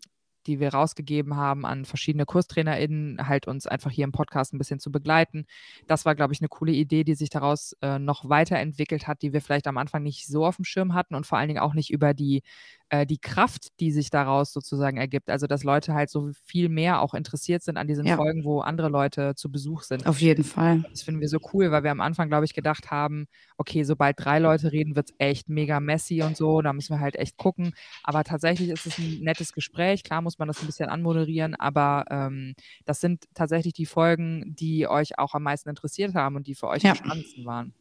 die 0.47 0.59
wir 0.59 0.69
rausgegeben 0.73 1.35
haben 1.35 1.65
an 1.65 1.85
verschiedene 1.85 2.25
KurstrainerInnen, 2.25 3.27
halt 3.27 3.47
uns 3.47 3.67
einfach 3.67 3.91
hier 3.91 4.05
im 4.05 4.11
Podcast 4.11 4.53
ein 4.53 4.57
bisschen 4.57 4.79
zu 4.79 4.91
begleiten. 4.91 5.45
Das 5.87 6.05
war, 6.05 6.15
glaube 6.15 6.33
ich, 6.33 6.39
eine 6.39 6.47
coole 6.47 6.71
Idee, 6.71 7.03
die 7.03 7.15
sich 7.15 7.29
daraus 7.29 7.73
äh, 7.81 7.99
noch 7.99 8.29
weiterentwickelt 8.29 9.07
hat, 9.07 9.21
die 9.21 9.33
wir 9.33 9.41
vielleicht 9.41 9.67
am 9.67 9.77
Anfang 9.77 10.03
nicht 10.03 10.27
so 10.27 10.45
auf 10.45 10.55
dem 10.55 10.65
Schirm 10.65 10.93
hatten 10.93 11.15
und 11.15 11.27
vor 11.27 11.37
allen 11.37 11.49
Dingen 11.49 11.59
auch 11.59 11.73
nicht 11.73 11.91
über 11.91 12.13
die, 12.13 12.41
äh, 12.89 13.05
die 13.05 13.17
Kraft, 13.19 13.67
die 13.79 13.91
sich 13.91 14.09
daraus 14.09 14.51
sozusagen 14.53 14.97
ergibt. 14.97 15.29
Also, 15.29 15.47
dass 15.47 15.63
Leute 15.63 15.93
halt 15.93 16.09
so 16.09 16.31
viel 16.45 16.69
mehr 16.69 17.01
auch 17.01 17.13
interessiert 17.13 17.63
sind 17.63 17.77
an 17.77 17.87
diesen 17.87 18.05
Ja. 18.05 18.15
Folgen, 18.15 18.43
wo 18.43 18.61
andere 18.61 18.89
Leute 18.89 19.35
zu 19.35 19.51
Besuch 19.51 19.83
sind. 19.83 20.05
Auf 20.07 20.19
jeden 20.21 20.43
Fall. 20.43 20.83
Das 20.91 21.03
finden 21.03 21.21
wir 21.21 21.29
so 21.29 21.37
cool, 21.53 21.71
weil 21.71 21.83
wir 21.83 21.91
am 21.91 22.01
Anfang, 22.01 22.29
glaube 22.29 22.45
ich, 22.45 22.53
gedacht 22.53 22.89
haben, 22.91 23.27
okay, 23.57 23.83
sobald 23.83 24.15
drei 24.19 24.39
Leute 24.39 24.71
reden, 24.71 24.95
wird 24.95 25.09
es 25.09 25.15
echt 25.19 25.49
mega 25.49 25.79
messy 25.79 26.21
und 26.23 26.35
so. 26.35 26.61
Da 26.61 26.73
müssen 26.73 26.95
wir 26.95 26.99
halt 26.99 27.15
echt 27.15 27.37
gucken. 27.37 27.73
Aber 28.03 28.23
tatsächlich 28.23 28.69
ist 28.69 28.85
es 28.85 28.97
ein 28.97 29.19
nettes 29.21 29.53
Gespräch. 29.53 30.03
Klar 30.03 30.21
muss 30.21 30.39
man 30.39 30.47
das 30.47 30.61
ein 30.61 30.65
bisschen 30.65 30.89
anmoderieren, 30.89 31.55
aber 31.55 32.05
ähm, 32.09 32.55
das 32.85 32.99
sind 33.01 33.25
tatsächlich 33.33 33.73
die 33.73 33.85
Folgen, 33.85 34.55
die 34.55 34.87
euch 34.87 35.19
auch 35.19 35.33
am 35.35 35.43
meisten 35.43 35.69
interessiert 35.69 36.15
haben 36.15 36.35
und 36.35 36.47
die 36.47 36.55
für 36.55 36.67
euch 36.67 36.83
Ja. 36.83 36.91
am 36.91 36.95
spannendsten 36.97 37.45
waren. 37.45 37.73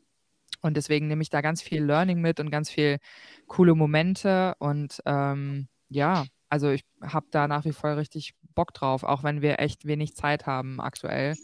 Und 0.60 0.76
deswegen 0.76 1.06
nehme 1.06 1.22
ich 1.22 1.30
da 1.30 1.40
ganz 1.40 1.62
viel 1.62 1.84
Learning 1.84 2.20
mit 2.20 2.40
und 2.40 2.50
ganz 2.50 2.70
viel 2.70 2.98
coole 3.46 3.74
Momente. 3.74 4.54
Und 4.58 5.00
ähm, 5.06 5.68
ja, 5.88 6.24
also 6.48 6.70
ich 6.70 6.84
habe 7.02 7.26
da 7.30 7.48
nach 7.48 7.64
wie 7.64 7.72
vor 7.72 7.96
richtig 7.96 8.34
Bock 8.54 8.74
drauf, 8.74 9.04
auch 9.04 9.22
wenn 9.22 9.42
wir 9.42 9.60
echt 9.60 9.86
wenig 9.86 10.14
Zeit 10.14 10.46
haben 10.46 10.80
aktuell. 10.80 11.36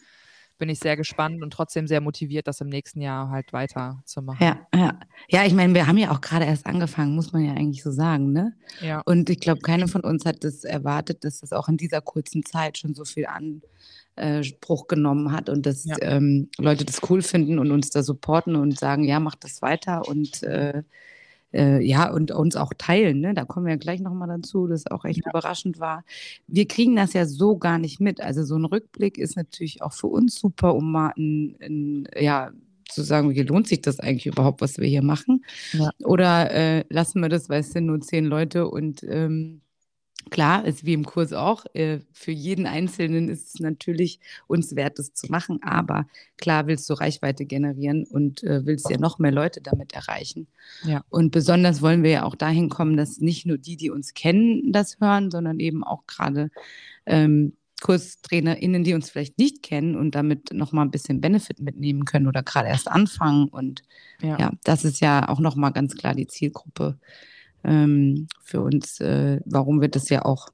Bin 0.57 0.69
ich 0.69 0.79
sehr 0.79 0.97
gespannt 0.97 1.43
und 1.43 1.53
trotzdem 1.53 1.89
sehr 1.89 2.01
motiviert, 2.01 2.47
das 2.47 2.61
im 2.61 2.69
nächsten 2.69 3.01
Jahr 3.01 3.29
halt 3.29 3.53
weiterzumachen. 3.53 4.47
Ja, 4.47 4.67
ja. 4.73 5.01
Ja, 5.29 5.45
ich 5.45 5.53
meine, 5.53 5.75
wir 5.75 5.89
haben 5.89 5.99
ja 5.99 6.13
auch 6.13 6.21
gerade 6.21 6.45
erst 6.45 6.67
angefangen, 6.67 7.17
muss 7.17 7.33
man 7.33 7.45
ja 7.45 7.53
eigentlich 7.55 7.83
so 7.83 7.91
sagen, 7.91 8.33
ne? 8.33 8.57
Ja. 8.81 9.01
Und 9.05 9.29
ich 9.31 9.41
glaube, 9.41 9.61
keine 9.63 9.89
von 9.89 10.03
uns 10.03 10.25
hat 10.25 10.45
das 10.45 10.63
erwartet, 10.63 11.25
dass 11.25 11.41
das 11.41 11.53
auch 11.53 11.69
in 11.69 11.77
dieser 11.77 12.01
kurzen 12.01 12.45
Zeit 12.45 12.79
schon 12.79 12.95
so 12.95 13.05
viel 13.05 13.27
Anspruch 14.17 14.87
genommen 14.89 15.33
hat 15.33 15.49
und 15.49 15.67
dass 15.67 15.85
Ja. 15.85 15.97
ähm, 16.01 16.49
Leute 16.59 16.85
das 16.85 17.01
cool 17.11 17.23
finden 17.23 17.59
und 17.59 17.71
uns 17.71 17.91
da 17.91 18.03
supporten 18.03 18.57
und 18.57 18.79
sagen, 18.79 19.05
ja, 19.05 19.21
macht 19.21 19.45
das 19.45 19.63
weiter 19.63 20.07
und 20.09 20.43
äh, 20.43 20.83
äh, 21.53 21.81
ja, 21.87 22.11
und 22.11 22.33
uns 22.33 22.57
auch 22.57 22.73
teilen. 22.77 23.21
Ne? 23.21 23.33
Da 23.35 23.45
kommen 23.45 23.67
wir 23.67 23.77
gleich 23.77 24.01
nochmal 24.01 24.29
dazu, 24.29 24.67
das 24.67 24.87
auch 24.89 25.05
echt 25.05 25.21
Ja. 25.25 25.31
überraschend 25.31 25.79
war. 25.79 26.05
Wir 26.49 26.67
kriegen 26.67 26.97
das 26.97 27.13
ja 27.13 27.27
so 27.27 27.57
gar 27.59 27.79
nicht 27.79 28.01
mit. 28.01 28.21
Also 28.21 28.45
so 28.45 28.57
ein 28.57 28.65
Rückblick 28.65 29.19
ist 29.19 29.37
natürlich 29.37 29.81
auch 29.83 29.93
für 29.93 30.09
uns 30.09 30.35
super, 30.39 30.75
um 30.75 30.91
mal 30.91 31.13
ein, 31.17 31.57
ein, 31.63 32.09
ja, 32.21 32.51
zu 32.89 33.03
sagen, 33.03 33.31
wie 33.35 33.43
lohnt 33.43 33.67
sich 33.69 33.81
das 33.83 33.99
eigentlich 34.01 34.27
überhaupt, 34.27 34.61
was 34.61 34.79
wir 34.79 34.87
hier 34.87 35.03
machen? 35.03 35.45
Ja. 35.73 35.91
Oder 36.05 36.51
äh, 36.51 36.85
lassen 36.91 37.21
wir 37.23 37.29
das, 37.29 37.49
weil 37.49 37.61
es 37.61 37.71
sind 37.71 37.87
nur 37.87 38.01
zehn 38.01 38.25
Leute 38.27 38.69
und 38.69 39.03
ähm, 39.05 39.63
klar, 40.31 40.65
ist 40.65 40.85
wie 40.85 40.93
im 40.93 41.05
Kurs 41.05 41.33
auch, 41.33 41.65
äh, 41.75 42.01
für 42.13 42.33
jeden 42.33 42.67
Einzelnen 42.67 43.29
ist 43.29 43.55
es 43.55 43.61
natürlich 43.61 44.21
uns 44.47 44.77
wert, 44.77 44.99
das 44.99 45.15
zu 45.15 45.31
machen, 45.31 45.61
aber 45.63 46.07
klar 46.37 46.67
willst 46.67 46.89
du 46.91 46.95
Reichweite 46.95 47.45
generieren 47.45 48.05
und 48.05 48.43
äh, 48.43 48.67
willst 48.67 48.91
ja 48.91 48.99
noch 48.99 49.19
mehr 49.19 49.33
Leute 49.33 49.61
damit 49.61 49.93
erreichen. 49.93 50.47
Ja. 50.85 51.05
Und 51.09 51.31
besonders 51.31 51.83
wollen 51.83 52.03
wir 52.03 52.11
ja 52.11 52.23
auch 52.25 52.35
dahin 52.35 52.69
kommen, 52.69 52.97
dass 52.97 53.21
nicht 53.21 53.47
nur 53.47 53.59
die, 53.59 53.77
die 53.77 53.91
uns 53.91 54.15
kennen, 54.15 54.73
das 54.73 55.01
hören, 55.01 55.31
sondern 55.31 55.61
eben 55.61 55.85
auch 55.85 56.07
gerade 56.07 56.51
ähm, 57.07 57.57
KurstrainerInnen, 57.81 58.83
die 58.83 58.95
uns 58.95 59.11
vielleicht 59.11 59.39
nicht 59.39 59.63
kennen 59.63 59.95
und 59.95 60.15
damit 60.15 60.53
nochmal 60.55 60.87
ein 60.87 60.91
bisschen 60.91 61.21
Benefit 61.21 61.61
mitnehmen 61.61 62.05
können 62.07 62.27
oder 62.27 62.43
gerade 62.43 62.69
erst 62.69 62.89
anfangen. 62.89 63.49
Und 63.49 63.83
Ja. 64.23 64.39
ja, 64.39 64.53
das 64.65 64.85
ist 64.85 65.01
ja 65.01 65.29
auch 65.29 65.41
nochmal 65.41 65.73
ganz 65.73 65.95
klar 65.95 66.15
die 66.15 66.27
Zielgruppe 66.27 66.99
ähm, 67.65 68.27
für 68.43 68.61
uns, 68.63 69.01
äh, 69.01 69.41
warum 69.45 69.81
wir 69.81 69.89
das 69.89 70.09
ja 70.09 70.25
auch 70.25 70.49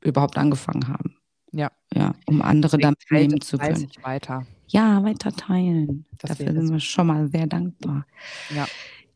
überhaupt 0.00 0.38
angefangen 0.38 0.88
haben. 0.88 1.16
Ja. 1.52 1.70
Ja, 1.94 2.14
um 2.26 2.40
andere 2.42 2.78
Deswegen 2.78 2.82
damit 3.10 3.10
nehmen 3.10 3.40
zu 3.40 3.58
können. 3.58 3.88
weiter. 4.02 4.46
Ja, 4.68 5.02
weiter 5.04 5.32
teilen. 5.32 6.06
Das 6.18 6.30
Dafür 6.38 6.52
sind 6.54 6.70
wir 6.72 6.80
schon 6.80 7.06
mal 7.06 7.28
sehr 7.28 7.46
dankbar. 7.46 8.06
Ja. 8.54 8.66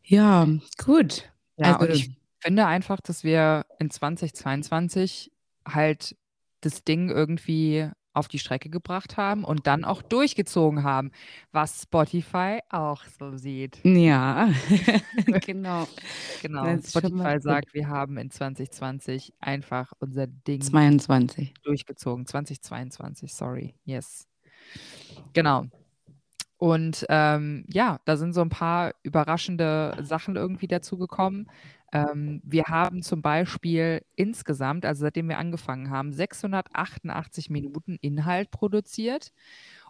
Ja, 0.04 0.46
gut. 0.84 1.32
Ja, 1.56 1.78
Also- 1.78 1.92
ich 1.92 2.10
finde 2.40 2.66
einfach, 2.66 3.00
dass 3.00 3.24
wir 3.24 3.64
in 3.78 3.90
2022 3.90 5.32
halt 5.66 6.14
das 6.60 6.84
Ding 6.84 7.08
irgendwie 7.08 7.88
auf 8.16 8.28
die 8.28 8.38
Strecke 8.38 8.70
gebracht 8.70 9.16
haben 9.16 9.44
und 9.44 9.66
dann 9.66 9.84
auch 9.84 10.00
durchgezogen 10.00 10.82
haben, 10.82 11.10
was 11.52 11.82
Spotify 11.82 12.60
auch 12.70 13.04
so 13.18 13.36
sieht. 13.36 13.78
Ja, 13.84 14.48
genau. 15.44 15.86
Genau. 16.40 16.64
Das 16.64 16.90
Spotify 16.90 17.38
sagt, 17.40 17.74
wir 17.74 17.88
haben 17.88 18.16
in 18.16 18.30
2020 18.30 19.34
einfach 19.40 19.92
unser 20.00 20.26
Ding 20.26 20.62
22. 20.62 21.54
durchgezogen. 21.62 22.26
2022, 22.26 23.34
sorry. 23.34 23.74
Yes. 23.84 24.26
Genau. 25.34 25.66
Und 26.58 27.04
ähm, 27.10 27.66
ja, 27.68 28.00
da 28.06 28.16
sind 28.16 28.32
so 28.32 28.40
ein 28.40 28.48
paar 28.48 28.94
überraschende 29.02 29.94
Sachen 30.00 30.36
irgendwie 30.36 30.68
dazugekommen. 30.68 31.50
Ähm, 31.96 32.40
wir 32.44 32.64
haben 32.64 33.02
zum 33.02 33.22
Beispiel 33.22 34.02
insgesamt, 34.14 34.84
also 34.84 35.00
seitdem 35.02 35.28
wir 35.28 35.38
angefangen 35.38 35.90
haben, 35.90 36.12
688 36.12 37.50
Minuten 37.50 37.96
Inhalt 38.00 38.50
produziert. 38.50 39.32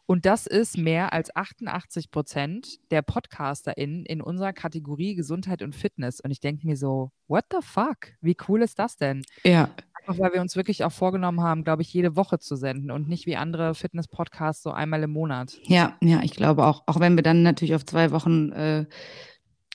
Und 0.09 0.25
das 0.25 0.47
ist 0.47 0.79
mehr 0.79 1.13
als 1.13 1.35
88 1.35 2.13
Prozent 2.13 2.79
der 2.93 3.03
PodcasterInnen 3.03 4.07
in 4.07 4.21
unserer 4.21 4.53
Kategorie 4.53 5.17
Gesundheit 5.17 5.63
und 5.63 5.75
Fitness. 5.75 6.21
Und 6.21 6.31
ich 6.31 6.39
denke 6.39 6.65
mir 6.65 6.77
so, 6.77 7.11
what 7.27 7.47
the 7.51 7.59
fuck? 7.61 8.13
Wie 8.21 8.37
cool 8.49 8.63
ist 8.63 8.79
das 8.79 8.97
denn? 8.97 9.25
Ja. 9.43 9.71
Einfach 9.95 10.21
weil 10.21 10.33
wir 10.35 10.41
uns 10.41 10.55
wirklich 10.55 10.85
auch 10.85 10.93
vorgenommen 10.93 11.41
haben, 11.41 11.65
glaube 11.65 11.83
ich, 11.83 11.93
jede 11.93 12.15
Woche 12.15 12.39
zu 12.39 12.55
senden 12.55 12.93
und 12.93 13.09
nicht 13.09 13.27
wie 13.27 13.35
andere 13.35 13.75
Fitness-Podcasts 13.75 14.63
so 14.63 14.71
einmal 14.71 15.03
im 15.03 15.11
Monat. 15.11 15.59
Ja, 15.65 15.97
ja, 16.01 16.21
ich 16.23 16.31
glaube 16.33 16.65
auch. 16.65 16.85
Auch 16.87 17.01
wenn 17.01 17.17
wir 17.17 17.25
dann 17.25 17.43
natürlich 17.43 17.75
auf 17.75 17.85
zwei 17.85 18.13
Wochen 18.13 18.53
äh, 18.53 18.87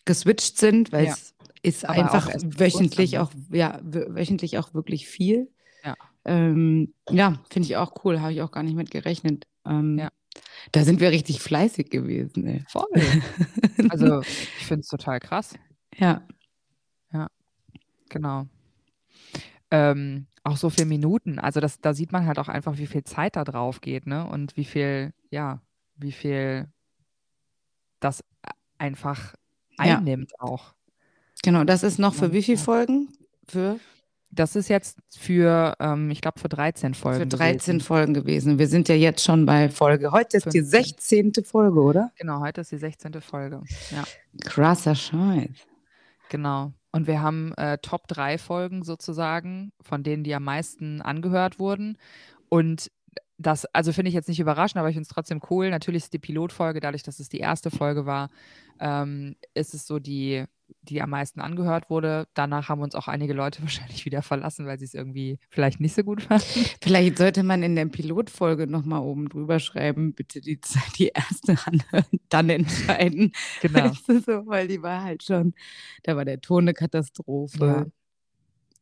geswitcht 0.05 0.57
sind, 0.57 0.93
weil 0.93 1.07
Ja. 1.07 1.15
Ist 1.63 1.85
Aber 1.85 2.03
einfach 2.03 2.27
auch 2.27 2.39
wöchentlich 2.43 3.17
auch, 3.19 3.31
ja, 3.51 3.79
wö- 3.81 4.15
wöchentlich 4.15 4.57
auch 4.57 4.73
wirklich 4.73 5.07
viel. 5.07 5.49
Ja. 5.83 5.95
Ähm, 6.25 6.93
ja, 7.09 7.39
finde 7.49 7.67
ich 7.67 7.77
auch 7.77 8.03
cool, 8.05 8.19
habe 8.21 8.33
ich 8.33 8.41
auch 8.41 8.51
gar 8.51 8.63
nicht 8.63 8.75
mit 8.75 8.91
gerechnet. 8.91 9.45
Ähm, 9.65 9.97
Ja. 9.99 10.09
Da 10.71 10.83
sind 10.83 10.99
wir 11.01 11.11
richtig 11.11 11.41
fleißig 11.41 11.89
gewesen. 11.89 12.47
Ey. 12.47 12.63
Voll. 12.69 12.87
Also, 13.89 14.21
ich 14.21 14.65
finde 14.65 14.81
es 14.81 14.87
total 14.87 15.19
krass. 15.19 15.55
ja, 15.97 16.21
Genau. 18.09 18.45
Ähm, 19.71 20.27
auch 20.43 20.57
so 20.57 20.69
viele 20.69 20.87
Minuten. 20.87 21.39
Also 21.39 21.61
das, 21.61 21.79
da 21.79 21.93
sieht 21.93 22.11
man 22.11 22.25
halt 22.25 22.39
auch 22.39 22.49
einfach, 22.49 22.77
wie 22.77 22.87
viel 22.87 23.05
Zeit 23.05 23.37
da 23.37 23.45
drauf 23.45 23.79
geht, 23.79 24.05
ne? 24.05 24.27
Und 24.27 24.57
wie 24.57 24.65
viel, 24.65 25.13
ja, 25.29 25.61
wie 25.95 26.11
viel 26.11 26.67
das 28.01 28.21
einfach 28.77 29.33
Ja. 29.79 29.97
einnimmt 29.97 30.37
auch. 30.41 30.73
Genau. 31.43 31.63
Das 31.63 31.83
ist 31.83 31.99
noch 31.99 32.13
für 32.13 32.33
wie 32.33 32.41
viele 32.43 32.57
Folgen? 32.57 33.09
Für, 33.47 33.79
Das 34.29 34.55
ist 34.55 34.69
jetzt 34.69 34.97
für, 35.17 35.75
ähm, 35.79 36.09
ich 36.11 36.21
glaube, 36.21 36.39
für 36.39 36.49
13 36.49 36.93
Folgen. 36.93 37.19
für 37.19 37.27
13 37.27 37.75
gewesen. 37.75 37.81
Folgen 37.85 38.13
gewesen. 38.13 38.59
Wir 38.59 38.67
sind 38.67 38.87
ja 38.89 38.95
jetzt 38.95 39.23
schon 39.23 39.45
bei 39.45 39.69
Folge. 39.69 40.11
Heute 40.11 40.37
ist 40.37 40.45
die 40.53 40.61
15. 40.61 40.83
16. 41.33 41.43
Folge, 41.45 41.79
oder? 41.81 42.11
Genau, 42.17 42.39
heute 42.41 42.61
ist 42.61 42.71
die 42.71 42.77
16. 42.77 43.21
Folge. 43.21 43.61
Ja, 43.91 44.03
Krasser 44.45 44.95
Scheiß. 44.95 45.49
genau. 46.29 46.73
Und 46.93 47.07
wir 47.07 47.21
haben 47.21 47.53
äh, 47.55 47.77
Top 47.77 48.07
3 48.09 48.37
Folgen 48.37 48.83
sozusagen, 48.83 49.71
von 49.81 50.03
denen 50.03 50.23
die 50.25 50.35
am 50.35 50.43
meisten 50.43 51.01
angehört 51.01 51.57
wurden. 51.57 51.97
Und 52.49 52.91
das, 53.37 53.65
also 53.73 53.93
finde 53.93 54.09
ich 54.09 54.13
jetzt 54.15 54.27
nicht 54.27 54.41
überraschend, 54.41 54.77
aber 54.77 54.89
ich 54.89 54.95
finde 54.95 55.07
es 55.09 55.13
trotzdem 55.13 55.41
cool. 55.49 55.69
Natürlich 55.69 56.03
ist 56.03 56.13
die 56.13 56.19
Pilotfolge, 56.19 56.79
dadurch, 56.81 57.03
dass 57.03 57.19
es 57.19 57.29
die 57.29 57.39
erste 57.39 57.71
Folge 57.71 58.05
war, 58.05 58.29
ähm, 58.79 59.35
ist 59.53 59.73
es 59.73 59.87
so 59.87 59.99
die, 59.99 60.43
die 60.81 61.01
am 61.01 61.09
meisten 61.11 61.41
angehört 61.41 61.89
wurde. 61.89 62.27
Danach 62.33 62.69
haben 62.69 62.81
uns 62.81 62.95
auch 62.95 63.07
einige 63.07 63.33
Leute 63.33 63.61
wahrscheinlich 63.63 64.05
wieder 64.05 64.21
verlassen, 64.21 64.65
weil 64.65 64.79
sie 64.79 64.85
es 64.85 64.93
irgendwie 64.93 65.39
vielleicht 65.49 65.79
nicht 65.79 65.95
so 65.95 66.03
gut 66.03 66.21
fanden. 66.23 66.45
Vielleicht 66.81 67.17
sollte 67.17 67.43
man 67.43 67.63
in 67.63 67.75
der 67.75 67.85
Pilotfolge 67.85 68.67
nochmal 68.67 69.01
oben 69.01 69.29
drüber 69.29 69.59
schreiben, 69.59 70.13
bitte 70.13 70.41
die, 70.41 70.59
die 70.97 71.07
erste 71.09 71.55
anhören, 71.65 72.19
dann 72.29 72.49
entscheiden. 72.49 73.31
Genau. 73.61 73.85
Weißt 73.85 74.07
du, 74.09 74.19
so, 74.21 74.47
weil 74.47 74.67
die 74.67 74.81
war 74.81 75.03
halt 75.03 75.23
schon, 75.23 75.53
da 76.03 76.15
war 76.15 76.25
der 76.25 76.41
Ton 76.41 76.63
eine 76.63 76.73
Katastrophe. 76.73 77.65
Ja. 77.65 77.85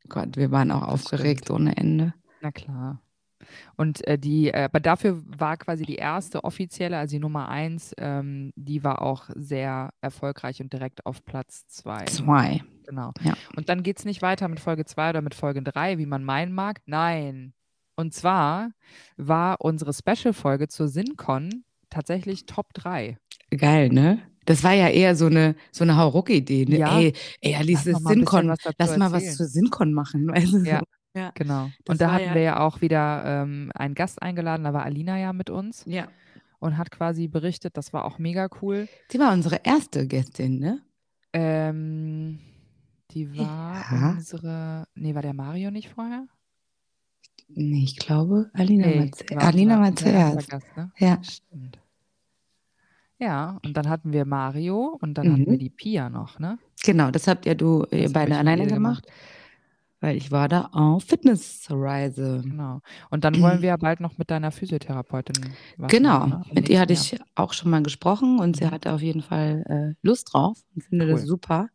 Gott, 0.07 0.37
wir 0.37 0.51
waren 0.51 0.71
auch 0.71 0.81
Das 0.81 0.89
aufgeregt 0.89 1.45
stimmt. 1.45 1.59
ohne 1.59 1.77
Ende. 1.77 2.13
Na 2.41 2.51
klar. 2.51 3.01
Und 3.75 4.05
äh, 4.07 4.17
die, 4.17 4.49
äh, 4.49 4.63
aber 4.63 4.79
dafür 4.79 5.21
war 5.25 5.57
quasi 5.57 5.85
die 5.85 5.95
erste 5.95 6.43
offizielle, 6.43 6.97
also 6.97 7.15
die 7.15 7.19
Nummer 7.19 7.49
eins, 7.49 7.93
ähm, 7.97 8.51
die 8.55 8.83
war 8.83 9.01
auch 9.01 9.29
sehr 9.35 9.91
erfolgreich 10.01 10.61
und 10.61 10.73
direkt 10.73 11.05
auf 11.05 11.23
Platz 11.25 11.67
zwei. 11.67 12.05
Zwei. 12.05 12.61
Genau. 12.85 13.11
Ja. 13.21 13.35
Und 13.55 13.69
dann 13.69 13.83
geht 13.83 13.99
es 13.99 14.05
nicht 14.05 14.21
weiter 14.21 14.47
mit 14.47 14.59
Folge 14.59 14.83
2 14.83 15.11
oder 15.11 15.21
mit 15.21 15.35
Folge 15.35 15.61
3, 15.61 15.99
wie 15.99 16.07
man 16.07 16.23
meinen 16.23 16.53
mag. 16.53 16.81
Nein. 16.87 17.53
Und 17.95 18.13
zwar 18.15 18.71
war 19.15 19.57
unsere 19.59 19.93
Special-Folge 19.93 20.69
zur 20.69 20.87
SinCon 20.87 21.63
tatsächlich 21.91 22.45
Top 22.47 22.73
3. 22.73 23.17
Geil, 23.55 23.89
ne? 23.89 24.19
Das 24.45 24.63
war 24.63 24.73
ja 24.73 24.87
eher 24.87 25.15
so 25.15 25.27
eine, 25.27 25.55
so 25.71 25.83
eine 25.83 25.97
Hauruck-Idee. 25.97 26.65
Ne? 26.65 26.79
Ja. 26.79 26.97
Ey, 26.97 27.13
ey, 27.41 27.55
Alice, 27.55 27.85
Lass 27.85 28.01
SinCon, 28.01 28.55
lass 28.77 28.97
mal 28.97 29.11
was 29.11 29.35
zur 29.35 29.45
SinCon 29.45 29.93
machen. 29.93 30.27
Du, 30.27 30.57
Ja. 30.63 30.81
Ja. 31.13 31.31
Genau. 31.35 31.69
Und 31.87 32.01
da 32.01 32.11
hatten 32.11 32.25
ja- 32.25 32.35
wir 32.35 32.41
ja 32.41 32.59
auch 32.59 32.81
wieder 32.81 33.23
ähm, 33.25 33.71
einen 33.75 33.95
Gast 33.95 34.21
eingeladen, 34.21 34.63
da 34.63 34.73
war 34.73 34.83
Alina 34.83 35.17
ja 35.19 35.33
mit 35.33 35.49
uns 35.49 35.83
ja. 35.85 36.07
und 36.59 36.77
hat 36.77 36.91
quasi 36.91 37.27
berichtet, 37.27 37.77
das 37.77 37.93
war 37.93 38.05
auch 38.05 38.19
mega 38.19 38.47
cool. 38.61 38.87
Sie 39.11 39.19
war 39.19 39.33
unsere 39.33 39.61
erste 39.63 40.07
Gästin, 40.07 40.59
ne? 40.59 40.81
Ähm, 41.33 42.39
die 43.11 43.37
war 43.37 43.85
Ja. 43.91 44.09
unsere, 44.11 44.87
nee, 44.95 45.15
war 45.15 45.21
der 45.21 45.33
Mario 45.33 45.71
nicht 45.71 45.89
vorher? 45.89 46.25
Nee, 47.47 47.83
ich 47.83 47.97
glaube, 47.97 48.51
Alina 48.53 48.85
Nee, 48.87 48.97
war, 48.99 49.05
die 49.05 49.11
zu- 49.11 49.35
war 49.35 49.43
Alina 49.43 49.79
war 49.81 49.95
zuerst. 49.95 50.49
Gast, 50.49 50.67
ne? 50.77 50.91
Ja. 50.97 51.17
Stimmt. 51.23 51.79
Ja, 53.17 53.59
und 53.65 53.75
dann 53.75 53.89
hatten 53.89 54.13
wir 54.13 54.23
Mario 54.25 54.97
und 55.01 55.15
dann 55.17 55.31
hatten 55.33 55.45
wir 55.45 55.53
Mhm. 55.53 55.59
die 55.59 55.69
Pia 55.69 56.09
noch, 56.09 56.39
ne? 56.39 56.57
Genau, 56.83 57.11
das 57.11 57.27
habt 57.27 57.45
ja 57.45 57.53
du 57.53 57.83
ihr 57.91 58.03
Das 58.03 58.05
hab 58.09 58.13
beide 58.13 58.37
alleine 58.37 58.63
ihr 58.63 58.69
gemacht, 58.69 59.05
weil 60.01 60.15
ich 60.17 60.31
war 60.31 60.47
da 60.47 60.69
auf 60.71 61.03
Fitnessreise. 61.03 62.41
Genau. 62.43 62.81
Und 63.09 63.23
dann 63.23 63.41
wollen 63.41 63.61
wir 63.61 63.69
ja 63.69 63.77
bald 63.77 63.99
noch 63.99 64.17
mit 64.17 64.31
deiner 64.31 64.51
Physiotherapeutin 64.51 65.57
was 65.77 65.91
Genau, 65.91 66.19
machen, 66.19 66.29
ne? 66.29 66.43
Mit 66.53 66.69
ihr 66.69 66.79
hatte 66.79 66.93
ich 66.93 67.17
auch 67.35 67.53
schon 67.53 67.71
mal 67.71 67.83
gesprochen 67.83 68.39
und 68.39 68.55
sie 68.57 68.65
Mhm. 68.65 68.71
hatte 68.71 68.93
auf 68.93 69.01
jeden 69.01 69.21
Fall 69.21 69.95
äh, 70.01 70.07
Lust 70.07 70.33
drauf 70.33 70.59
und 70.75 70.83
finde 70.83 71.07
das 71.07 71.21
Cool. 71.21 71.27
super, 71.27 71.69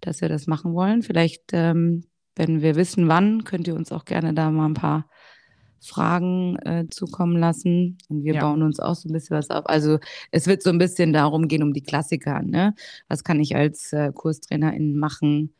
dass 0.00 0.20
wir 0.20 0.28
das 0.28 0.46
machen 0.46 0.74
wollen. 0.74 1.02
Vielleicht, 1.02 1.50
ähm, 1.52 2.04
wenn 2.34 2.60
wir 2.62 2.76
wissen, 2.76 3.08
wann, 3.08 3.44
könnt 3.44 3.66
ihr 3.66 3.74
uns 3.74 3.92
auch 3.92 4.04
gerne 4.04 4.34
da 4.34 4.50
mal 4.50 4.66
ein 4.66 4.74
paar 4.74 5.06
Fragen 5.80 6.56
äh, 6.64 6.86
zukommen 6.90 7.36
lassen 7.38 7.98
und 8.08 8.24
wir 8.24 8.34
Ja. 8.34 8.40
bauen 8.42 8.62
uns 8.62 8.80
auch 8.80 8.94
so 8.94 9.08
ein 9.08 9.12
bisschen 9.12 9.36
was 9.36 9.50
auf. 9.50 9.66
Also 9.68 9.98
es 10.32 10.46
wird 10.46 10.62
so 10.62 10.70
ein 10.70 10.78
bisschen 10.78 11.12
darum 11.12 11.48
gehen, 11.48 11.62
um 11.62 11.72
die 11.72 11.82
Klassiker. 11.82 12.42
Ne? 12.42 12.74
Was 13.08 13.22
kann 13.24 13.38
ich 13.40 13.54
als 13.54 13.92
äh, 13.92 14.10
Kurstrainerin 14.12 14.96
machen, 14.98 15.54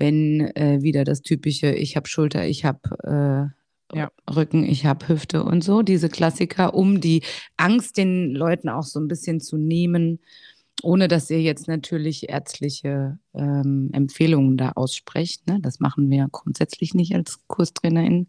wenn 0.00 0.40
äh, 0.56 0.82
wieder 0.82 1.04
das 1.04 1.22
typische, 1.22 1.72
ich 1.72 1.94
habe 1.96 2.08
Schulter, 2.08 2.46
ich 2.46 2.64
habe 2.64 3.52
äh, 3.92 3.96
Ja. 3.96 4.10
Rücken, 4.28 4.64
ich 4.64 4.86
habe 4.86 5.08
Hüfte 5.08 5.44
und 5.44 5.62
so, 5.62 5.82
diese 5.82 6.08
Klassiker, 6.08 6.74
um 6.74 7.00
die 7.00 7.22
Angst 7.56 7.96
den 7.96 8.34
Leuten 8.34 8.68
auch 8.68 8.84
so 8.84 8.98
ein 9.00 9.08
bisschen 9.08 9.40
zu 9.40 9.56
nehmen, 9.56 10.20
ohne 10.82 11.08
dass 11.08 11.28
ihr 11.30 11.42
jetzt 11.42 11.68
natürlich 11.68 12.28
ärztliche 12.30 13.18
ähm, 13.34 13.90
Empfehlungen 13.92 14.56
da 14.56 14.72
aussprecht. 14.72 15.46
Ne? 15.46 15.58
Das 15.60 15.80
machen 15.80 16.08
wir 16.10 16.28
grundsätzlich 16.30 16.94
nicht 16.94 17.14
als 17.14 17.40
Kurstrainerin. 17.48 18.28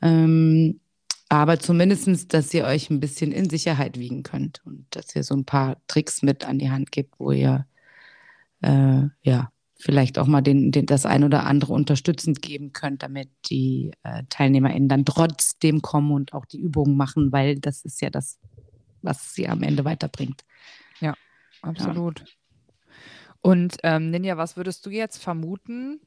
Ähm, 0.00 0.80
aber 1.28 1.58
zumindestens, 1.58 2.28
dass 2.28 2.54
ihr 2.54 2.64
euch 2.64 2.88
ein 2.88 3.00
bisschen 3.00 3.32
in 3.32 3.50
Sicherheit 3.50 3.98
wiegen 3.98 4.22
könnt 4.22 4.62
und 4.64 4.86
dass 4.90 5.14
ihr 5.16 5.24
so 5.24 5.34
ein 5.34 5.44
paar 5.44 5.76
Tricks 5.88 6.22
mit 6.22 6.46
an 6.46 6.58
die 6.58 6.70
Hand 6.70 6.92
gebt, 6.92 7.18
wo 7.18 7.32
ihr 7.32 7.66
äh, 8.62 9.02
ja 9.22 9.50
vielleicht 9.78 10.18
auch 10.18 10.26
mal 10.26 10.42
den, 10.42 10.72
den, 10.72 10.86
das 10.86 11.06
ein 11.06 11.24
oder 11.24 11.44
andere 11.44 11.72
unterstützend 11.72 12.42
geben 12.42 12.72
könnt, 12.72 13.02
damit 13.02 13.28
die 13.50 13.92
äh, 14.02 14.22
TeilnehmerInnen 14.28 14.88
dann 14.88 15.04
trotzdem 15.04 15.82
kommen 15.82 16.12
und 16.12 16.32
auch 16.32 16.46
die 16.46 16.60
Übungen 16.60 16.96
machen, 16.96 17.32
weil 17.32 17.58
das 17.58 17.84
ist 17.84 18.00
ja 18.00 18.10
das, 18.10 18.38
was 19.02 19.34
sie 19.34 19.48
am 19.48 19.62
Ende 19.62 19.84
weiterbringt. 19.84 20.44
Absolut. 21.62 22.24
Und 23.40 23.76
ähm, 23.82 24.10
Ninja, 24.10 24.36
was 24.36 24.56
würdest 24.56 24.84
du 24.86 24.90
jetzt 24.90 25.22
vermuten? 25.22 26.00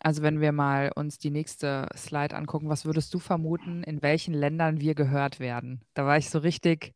Also 0.00 0.22
wenn 0.22 0.40
wir 0.40 0.52
mal 0.52 0.90
uns 0.94 1.18
die 1.18 1.30
nächste 1.30 1.88
Slide 1.96 2.34
angucken, 2.34 2.68
was 2.68 2.84
würdest 2.84 3.14
du 3.14 3.18
vermuten, 3.18 3.82
in 3.84 4.02
welchen 4.02 4.34
Ländern 4.34 4.80
wir 4.80 4.94
gehört 4.94 5.38
werden? 5.38 5.84
Da 5.94 6.06
war 6.06 6.16
ich 6.16 6.28
so 6.28 6.38
richtig, 6.38 6.94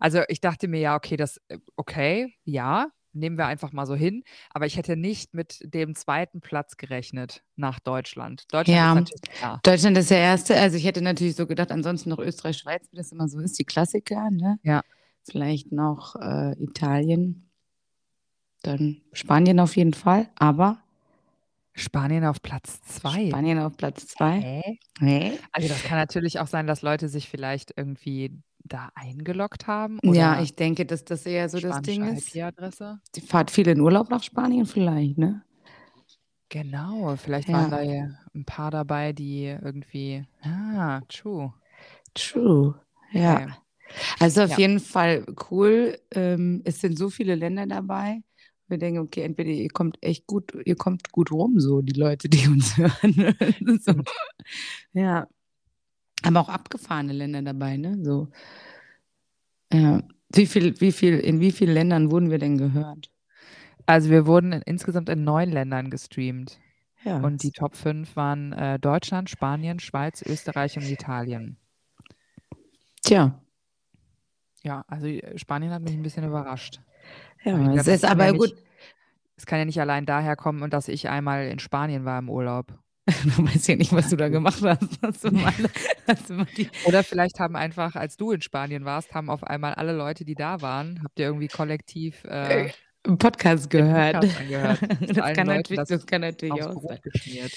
also 0.00 0.22
ich 0.28 0.40
dachte 0.40 0.68
mir 0.68 0.80
ja, 0.80 0.96
okay, 0.96 1.16
das, 1.16 1.40
äh, 1.48 1.58
okay, 1.76 2.34
ja, 2.44 2.88
nehmen 3.12 3.38
wir 3.38 3.46
einfach 3.46 3.72
mal 3.72 3.86
so 3.86 3.94
hin, 3.94 4.22
aber 4.50 4.66
ich 4.66 4.76
hätte 4.76 4.96
nicht 4.96 5.34
mit 5.34 5.60
dem 5.62 5.94
zweiten 5.94 6.40
Platz 6.40 6.76
gerechnet 6.76 7.42
nach 7.56 7.80
Deutschland. 7.80 8.44
Deutschland 8.52 9.10
Ja. 9.42 9.54
ist. 9.54 9.66
Deutschland 9.66 9.98
ist 9.98 10.10
der 10.10 10.18
erste, 10.18 10.56
also 10.56 10.76
ich 10.76 10.84
hätte 10.84 11.02
natürlich 11.02 11.36
so 11.36 11.46
gedacht, 11.46 11.72
ansonsten 11.72 12.10
noch 12.10 12.18
Österreich, 12.18 12.58
Schweiz, 12.58 12.86
wie 12.90 12.96
das 12.96 13.12
immer 13.12 13.28
so 13.28 13.40
ist, 13.40 13.58
die 13.58 13.64
Klassiker, 13.64 14.30
ne? 14.30 14.58
Ja. 14.62 14.82
Vielleicht 15.30 15.72
noch 15.72 16.16
äh, 16.16 16.52
Italien, 16.62 17.50
dann 18.62 19.02
Spanien 19.12 19.60
auf 19.60 19.76
jeden 19.76 19.94
Fall, 19.94 20.28
aber 20.36 20.78
Spanien 21.74 22.24
auf 22.24 22.42
Platz 22.42 22.80
zwei. 22.80 23.28
Spanien 23.28 23.58
auf 23.60 23.76
Platz 23.76 24.06
zwei. 24.08 24.40
Hä? 24.40 24.78
Nee. 25.00 25.38
Also 25.52 25.68
das 25.68 25.82
kann 25.84 25.96
natürlich 25.98 26.40
auch 26.40 26.48
sein, 26.48 26.66
dass 26.66 26.82
Leute 26.82 27.08
sich 27.08 27.28
vielleicht 27.28 27.72
irgendwie 27.76 28.32
da 28.64 28.90
eingeloggt 28.94 29.66
haben. 29.66 29.98
Ja, 30.02 30.40
ich 30.40 30.54
denke, 30.54 30.84
dass 30.86 31.04
das 31.04 31.24
eher 31.26 31.48
so 31.48 31.58
das 31.58 31.80
Ding 31.82 32.04
ist. 32.04 32.34
IP-Adresse. 32.34 33.00
Die 33.14 33.20
fahrt 33.20 33.50
viel 33.50 33.68
in 33.68 33.80
Urlaub 33.80 34.10
nach 34.10 34.22
Spanien 34.22 34.66
vielleicht, 34.66 35.18
ne? 35.18 35.42
Genau, 36.50 37.14
vielleicht 37.16 37.48
Ja. 37.48 37.54
waren 37.54 37.70
da 37.70 37.82
ja 37.82 38.08
ein 38.34 38.44
paar 38.44 38.70
dabei, 38.70 39.12
die 39.12 39.44
irgendwie. 39.44 40.24
Ah, 40.42 41.00
true. 41.08 41.52
True. 42.14 42.80
Ja. 43.12 43.34
Okay. 43.34 43.52
Also 44.18 44.42
auf 44.42 44.50
Ja. 44.50 44.58
jeden 44.58 44.80
Fall 44.80 45.24
cool. 45.50 45.98
Ähm, 46.12 46.62
es 46.64 46.80
sind 46.80 46.98
so 46.98 47.10
viele 47.10 47.34
Länder 47.34 47.66
dabei. 47.66 48.22
Wir 48.66 48.76
denken, 48.78 49.00
okay, 49.00 49.22
entweder 49.22 49.50
ihr 49.50 49.70
kommt 49.70 49.96
echt 50.02 50.26
gut, 50.26 50.52
ihr 50.66 50.76
kommt 50.76 51.10
gut 51.10 51.32
rum, 51.32 51.58
so 51.58 51.80
die 51.80 51.98
Leute, 51.98 52.28
die 52.28 52.46
uns 52.48 52.76
hören. 52.76 53.34
so. 53.80 53.92
Ja. 54.92 55.26
Aber 56.24 56.40
auch 56.40 56.48
abgefahrene 56.48 57.12
Länder 57.12 57.42
dabei, 57.42 57.76
ne? 57.76 57.98
So. 58.02 58.28
Ja. 59.72 60.02
Wie 60.32 60.46
viel, 60.46 60.80
wie 60.80 60.92
viel, 60.92 61.18
in 61.18 61.40
wie 61.40 61.52
vielen 61.52 61.72
Ländern 61.74 62.10
wurden 62.10 62.30
wir 62.30 62.38
denn 62.38 62.58
gehört? 62.58 63.10
Also 63.86 64.10
wir 64.10 64.26
wurden 64.26 64.52
in, 64.52 64.62
insgesamt 64.62 65.08
in 65.08 65.24
neun 65.24 65.50
Ländern 65.50 65.90
gestreamt. 65.90 66.58
Ja. 67.04 67.18
Und 67.18 67.42
die 67.42 67.52
Top 67.52 67.76
5 67.76 68.16
waren 68.16 68.52
äh, 68.52 68.78
Deutschland, 68.78 69.30
Spanien, 69.30 69.78
Schweiz, 69.80 70.22
Österreich 70.22 70.76
und 70.76 70.84
Italien. 70.84 71.56
Tja. 73.02 73.40
Ja, 74.62 74.84
also 74.88 75.06
äh, 75.06 75.38
Spanien 75.38 75.72
hat 75.72 75.82
mich 75.82 75.92
ein 75.94 76.02
bisschen 76.02 76.24
überrascht. 76.24 76.80
Ja, 77.44 77.56
gedacht, 77.56 77.76
es 77.78 77.86
ist 77.86 78.02
kann 78.02 78.18
ja 78.18 78.24
aber 78.24 78.32
nicht- 78.32 78.40
gut. 78.54 78.64
Es 79.36 79.46
kann 79.46 79.60
ja 79.60 79.64
nicht 79.64 79.80
allein 79.80 80.04
daher 80.04 80.34
kommen, 80.34 80.62
und 80.62 80.72
dass 80.72 80.88
ich 80.88 81.08
einmal 81.08 81.46
in 81.46 81.60
Spanien 81.60 82.04
war 82.04 82.18
im 82.18 82.28
Urlaub. 82.28 82.76
Du 83.36 83.46
weißt 83.46 83.68
ja 83.68 83.76
nicht, 83.76 83.92
was 83.92 84.10
du 84.10 84.16
da 84.16 84.28
gemacht 84.28 84.62
hast. 84.62 84.82
Hast 85.02 85.32
mal, 85.32 85.52
hast 86.06 86.30
Oder 86.84 87.02
vielleicht 87.02 87.40
haben 87.40 87.56
einfach, 87.56 87.96
als 87.96 88.16
du 88.16 88.32
in 88.32 88.42
Spanien 88.42 88.84
warst, 88.84 89.14
haben 89.14 89.30
auf 89.30 89.44
einmal 89.44 89.74
alle 89.74 89.92
Leute, 89.92 90.24
die 90.24 90.34
da 90.34 90.60
waren, 90.60 91.00
habt 91.02 91.18
ihr 91.18 91.26
irgendwie 91.26 91.48
kollektiv 91.48 92.24
äh, 92.24 92.70
einen 93.04 93.18
Podcast 93.18 93.70
gehört. 93.70 94.20
Podcast 94.20 94.82
das, 95.00 95.16
kann 95.16 95.46
Leuten 95.46 95.46
natürlich, 95.46 95.78
das 95.78 95.88
das 95.88 96.06
kann 96.06 96.20
natürlich 96.20 96.62
auch 96.62 96.82
sein. 96.82 96.98
geschmiert. 97.02 97.52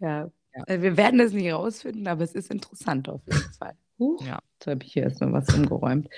Ja. 0.00 0.30
Ja. 0.56 0.64
Also 0.66 0.82
wir 0.82 0.96
werden 0.96 1.18
das 1.18 1.32
nicht 1.32 1.52
rausfinden, 1.52 2.08
aber 2.08 2.24
es 2.24 2.32
ist 2.32 2.50
interessant 2.50 3.08
auf 3.08 3.20
jeden 3.26 3.52
Fall. 3.58 3.74
Huch, 3.98 4.24
Ja. 4.26 4.40
Jetzt 4.58 4.66
habe 4.66 4.84
ich 4.84 4.92
hier 4.92 5.04
erstmal 5.04 5.32
was 5.32 5.54
umgeräumt. 5.54 6.08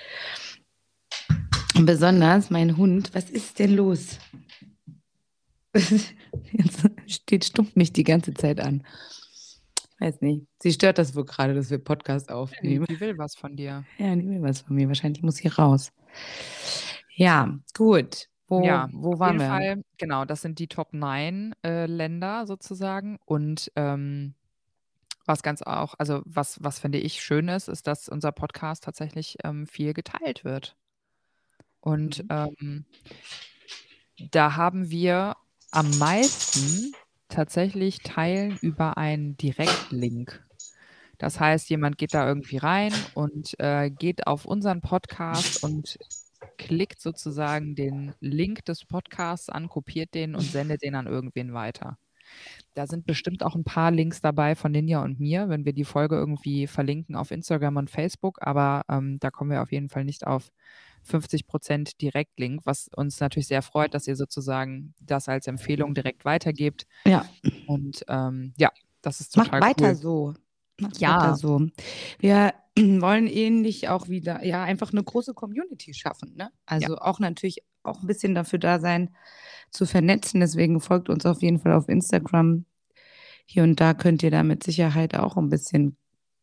Und 1.75 1.85
besonders 1.85 2.49
mein 2.49 2.77
Hund, 2.77 3.13
was 3.13 3.29
ist 3.29 3.59
denn 3.59 3.75
los? 3.75 4.17
Jetzt 6.51 6.89
steht, 7.07 7.45
stumpft 7.45 7.75
mich 7.75 7.93
die 7.93 8.03
ganze 8.03 8.33
Zeit 8.33 8.59
an. 8.59 8.85
Ich 9.75 10.01
weiß 10.01 10.21
nicht. 10.21 10.45
Sie 10.61 10.71
stört 10.71 10.97
das 10.97 11.15
wohl 11.15 11.25
gerade, 11.25 11.53
dass 11.53 11.69
wir 11.69 11.77
Podcast 11.77 12.31
aufnehmen. 12.31 12.85
die 12.89 12.99
will 12.99 13.17
was 13.17 13.35
von 13.35 13.55
dir. 13.55 13.83
Ja, 13.97 14.15
die 14.15 14.27
will 14.27 14.41
was 14.41 14.61
von 14.61 14.75
mir. 14.75 14.87
Wahrscheinlich 14.87 15.23
muss 15.23 15.39
ich 15.43 15.57
raus. 15.57 15.91
Ja, 17.15 17.59
gut. 17.75 18.27
Wo, 18.47 18.63
Ja, 18.63 18.89
wo 18.91 19.13
Auf 19.13 19.19
waren 19.19 19.39
jeden 19.39 19.43
wir? 19.43 19.47
Fall, 19.49 19.83
genau, 19.97 20.25
das 20.25 20.41
sind 20.41 20.57
die 20.57 20.67
Top 20.67 20.93
9 20.93 21.53
äh, 21.63 21.85
Länder 21.85 22.47
sozusagen. 22.47 23.19
Und 23.25 23.71
ähm, 23.75 24.33
was 25.25 25.43
ganz 25.43 25.61
auch, 25.61 25.93
also 25.99 26.21
was, 26.25 26.63
was 26.63 26.79
finde 26.79 26.97
ich 26.97 27.21
schön 27.21 27.47
ist, 27.49 27.67
ist, 27.67 27.85
dass 27.85 28.09
unser 28.09 28.31
Podcast 28.31 28.83
tatsächlich 28.85 29.37
ähm, 29.43 29.67
viel 29.67 29.93
geteilt 29.93 30.43
wird. 30.43 30.75
Und 31.81 32.25
ähm, 32.29 32.85
da 34.31 34.55
haben 34.55 34.89
wir 34.89 35.35
am 35.71 35.89
meisten 35.97 36.93
tatsächlich 37.27 37.99
Teilen 37.99 38.57
über 38.61 38.97
einen 38.97 39.37
Direktlink. 39.37 40.43
Das 41.17 41.39
heißt, 41.39 41.69
jemand 41.69 41.97
geht 41.97 42.13
da 42.13 42.27
irgendwie 42.27 42.57
rein 42.57 42.93
und 43.13 43.59
äh, 43.59 43.89
geht 43.89 44.25
auf 44.25 44.45
unseren 44.45 44.81
Podcast 44.81 45.63
und 45.63 45.99
klickt 46.57 47.01
sozusagen 47.01 47.75
den 47.75 48.13
Link 48.21 48.63
des 48.65 48.85
Podcasts 48.85 49.49
an, 49.49 49.67
kopiert 49.67 50.13
den 50.13 50.35
und 50.35 50.43
sendet 50.43 50.81
den 50.81 50.95
an 50.95 51.07
irgendwen 51.07 51.53
weiter. 51.53 51.97
Da 52.73 52.87
sind 52.87 53.05
bestimmt 53.05 53.43
auch 53.43 53.55
ein 53.55 53.63
paar 53.63 53.91
Links 53.91 54.21
dabei 54.21 54.55
von 54.55 54.71
Ninja 54.71 55.03
und 55.03 55.19
mir, 55.19 55.49
wenn 55.49 55.65
wir 55.65 55.73
die 55.73 55.83
Folge 55.85 56.15
irgendwie 56.15 56.67
verlinken 56.67 57.15
auf 57.15 57.31
Instagram 57.31 57.77
und 57.77 57.89
Facebook, 57.89 58.37
aber 58.41 58.83
ähm, 58.89 59.19
da 59.19 59.31
kommen 59.31 59.51
wir 59.51 59.61
auf 59.61 59.71
jeden 59.71 59.89
Fall 59.89 60.05
nicht 60.05 60.25
auf 60.27 60.49
50% 61.09 61.97
Direktlink, 62.01 62.61
was 62.65 62.89
uns 62.95 63.19
natürlich 63.19 63.47
sehr 63.47 63.61
freut, 63.61 63.93
dass 63.93 64.07
ihr 64.07 64.15
sozusagen 64.15 64.93
das 65.01 65.27
als 65.29 65.47
Empfehlung 65.47 65.93
direkt 65.93 66.25
weitergebt. 66.25 66.85
Ja. 67.05 67.25
Und 67.67 68.03
ähm, 68.07 68.53
ja, 68.57 68.69
das 69.01 69.21
ist 69.21 69.35
Macht 69.37 69.47
total 69.47 69.61
weiter 69.61 69.89
cool. 69.89 69.95
so. 69.95 70.33
Macht 70.79 70.99
Ja. 70.99 71.17
weiter 71.21 71.35
so. 71.35 71.67
Wir 72.19 72.53
wollen 73.01 73.27
ähnlich 73.27 73.89
auch 73.89 74.09
wieder, 74.09 74.43
ja, 74.45 74.63
einfach 74.63 74.91
eine 74.91 75.03
große 75.03 75.33
Community 75.33 75.93
schaffen. 75.93 76.33
Ne? 76.35 76.51
Also 76.65 76.97
auch 76.97 77.19
natürlich 77.19 77.63
auch 77.83 78.01
ein 78.01 78.07
bisschen 78.07 78.35
dafür 78.35 78.59
da 78.59 78.79
sein, 78.79 79.09
zu 79.71 79.85
vernetzen. 79.85 80.39
Deswegen 80.39 80.79
folgt 80.81 81.09
uns 81.09 81.25
auf 81.25 81.41
jeden 81.41 81.59
Fall 81.59 81.73
auf 81.73 81.89
Instagram. 81.89 82.65
Hier 83.45 83.63
und 83.63 83.79
da 83.79 83.93
könnt 83.93 84.23
ihr 84.23 84.31
da 84.31 84.43
mit 84.43 84.63
Sicherheit 84.63 85.15
auch 85.15 85.37
ein 85.37 85.49
bisschen 85.49 85.97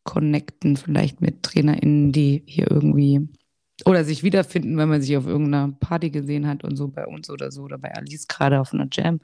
connecten, 0.05 0.77
vielleicht 0.77 1.21
mit 1.21 1.43
TrainerInnen, 1.43 2.13
die 2.13 2.43
hier 2.47 2.71
irgendwie 2.71 3.29
oder 3.85 4.05
sich 4.05 4.23
wiederfinden, 4.23 4.79
wenn 4.79 4.89
man 4.89 5.03
sich 5.03 5.17
auf 5.17 5.27
irgendeiner 5.27 5.73
Party 5.73 6.11
gesehen 6.11 6.47
hat 6.47 6.65
und 6.65 6.77
so 6.77 6.89
bei 6.89 7.07
uns 7.07 7.29
oder 7.29 7.51
so 7.51 7.63
oder 7.63 7.77
bei 7.79 7.95
Alice 7.95 8.27
gerade 8.27 8.61
auf 8.61 8.73
einer 8.73 8.89
Jam 8.91 9.21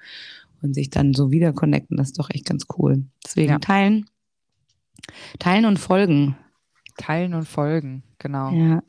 und 0.61 0.75
sich 0.75 0.90
dann 0.90 1.14
so 1.14 1.31
wieder 1.31 1.53
connecten. 1.53 1.96
Das 1.96 2.09
ist 2.09 2.18
doch 2.18 2.29
echt 2.31 2.44
ganz 2.44 2.66
cool. 2.77 3.05
Deswegen 3.25 3.53
Ja. 3.53 3.59
teilen. 3.59 4.07
Teilen 5.38 5.64
und 5.64 5.79
folgen. 5.79 6.37
Teilen 6.96 7.35
und 7.35 7.46
folgen, 7.46 8.02
genau. 8.18 8.50
Ja. 8.52 8.83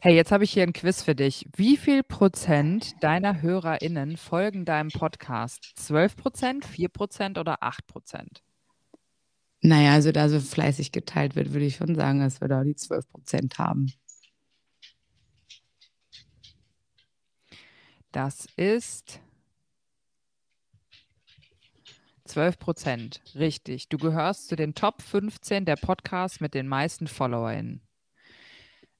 Hey, 0.00 0.14
jetzt 0.14 0.32
habe 0.32 0.44
ich 0.44 0.52
hier 0.52 0.62
ein 0.62 0.72
Quiz 0.72 1.02
für 1.02 1.14
dich. 1.14 1.46
Wie 1.56 1.76
viel 1.76 2.02
Prozent 2.02 3.02
deiner 3.02 3.42
HörerInnen 3.42 4.16
folgen 4.16 4.64
deinem 4.64 4.90
Podcast? 4.90 5.72
12 5.76 6.16
Prozent, 6.16 6.64
4 6.64 6.88
Prozent 6.88 7.38
oder 7.38 7.62
8 7.62 7.86
Prozent? 7.86 8.42
Naja, 9.62 9.92
also 9.92 10.10
da 10.12 10.28
so 10.28 10.40
fleißig 10.40 10.92
geteilt 10.92 11.36
wird, 11.36 11.52
würde 11.52 11.66
ich 11.66 11.76
schon 11.76 11.94
sagen, 11.94 12.20
dass 12.20 12.40
wir 12.40 12.48
da 12.48 12.64
die 12.64 12.76
12 12.76 13.08
Prozent 13.10 13.58
haben. 13.58 13.92
Das 18.12 18.46
ist 18.56 19.20
12 22.30 22.58
Prozent. 22.58 23.20
Richtig. 23.34 23.88
Du 23.88 23.98
gehörst 23.98 24.48
zu 24.48 24.56
den 24.56 24.74
Top 24.74 25.02
15 25.02 25.64
der 25.64 25.76
Podcasts 25.76 26.40
mit 26.40 26.54
den 26.54 26.68
meisten 26.68 27.08
FollowerInnen. 27.08 27.80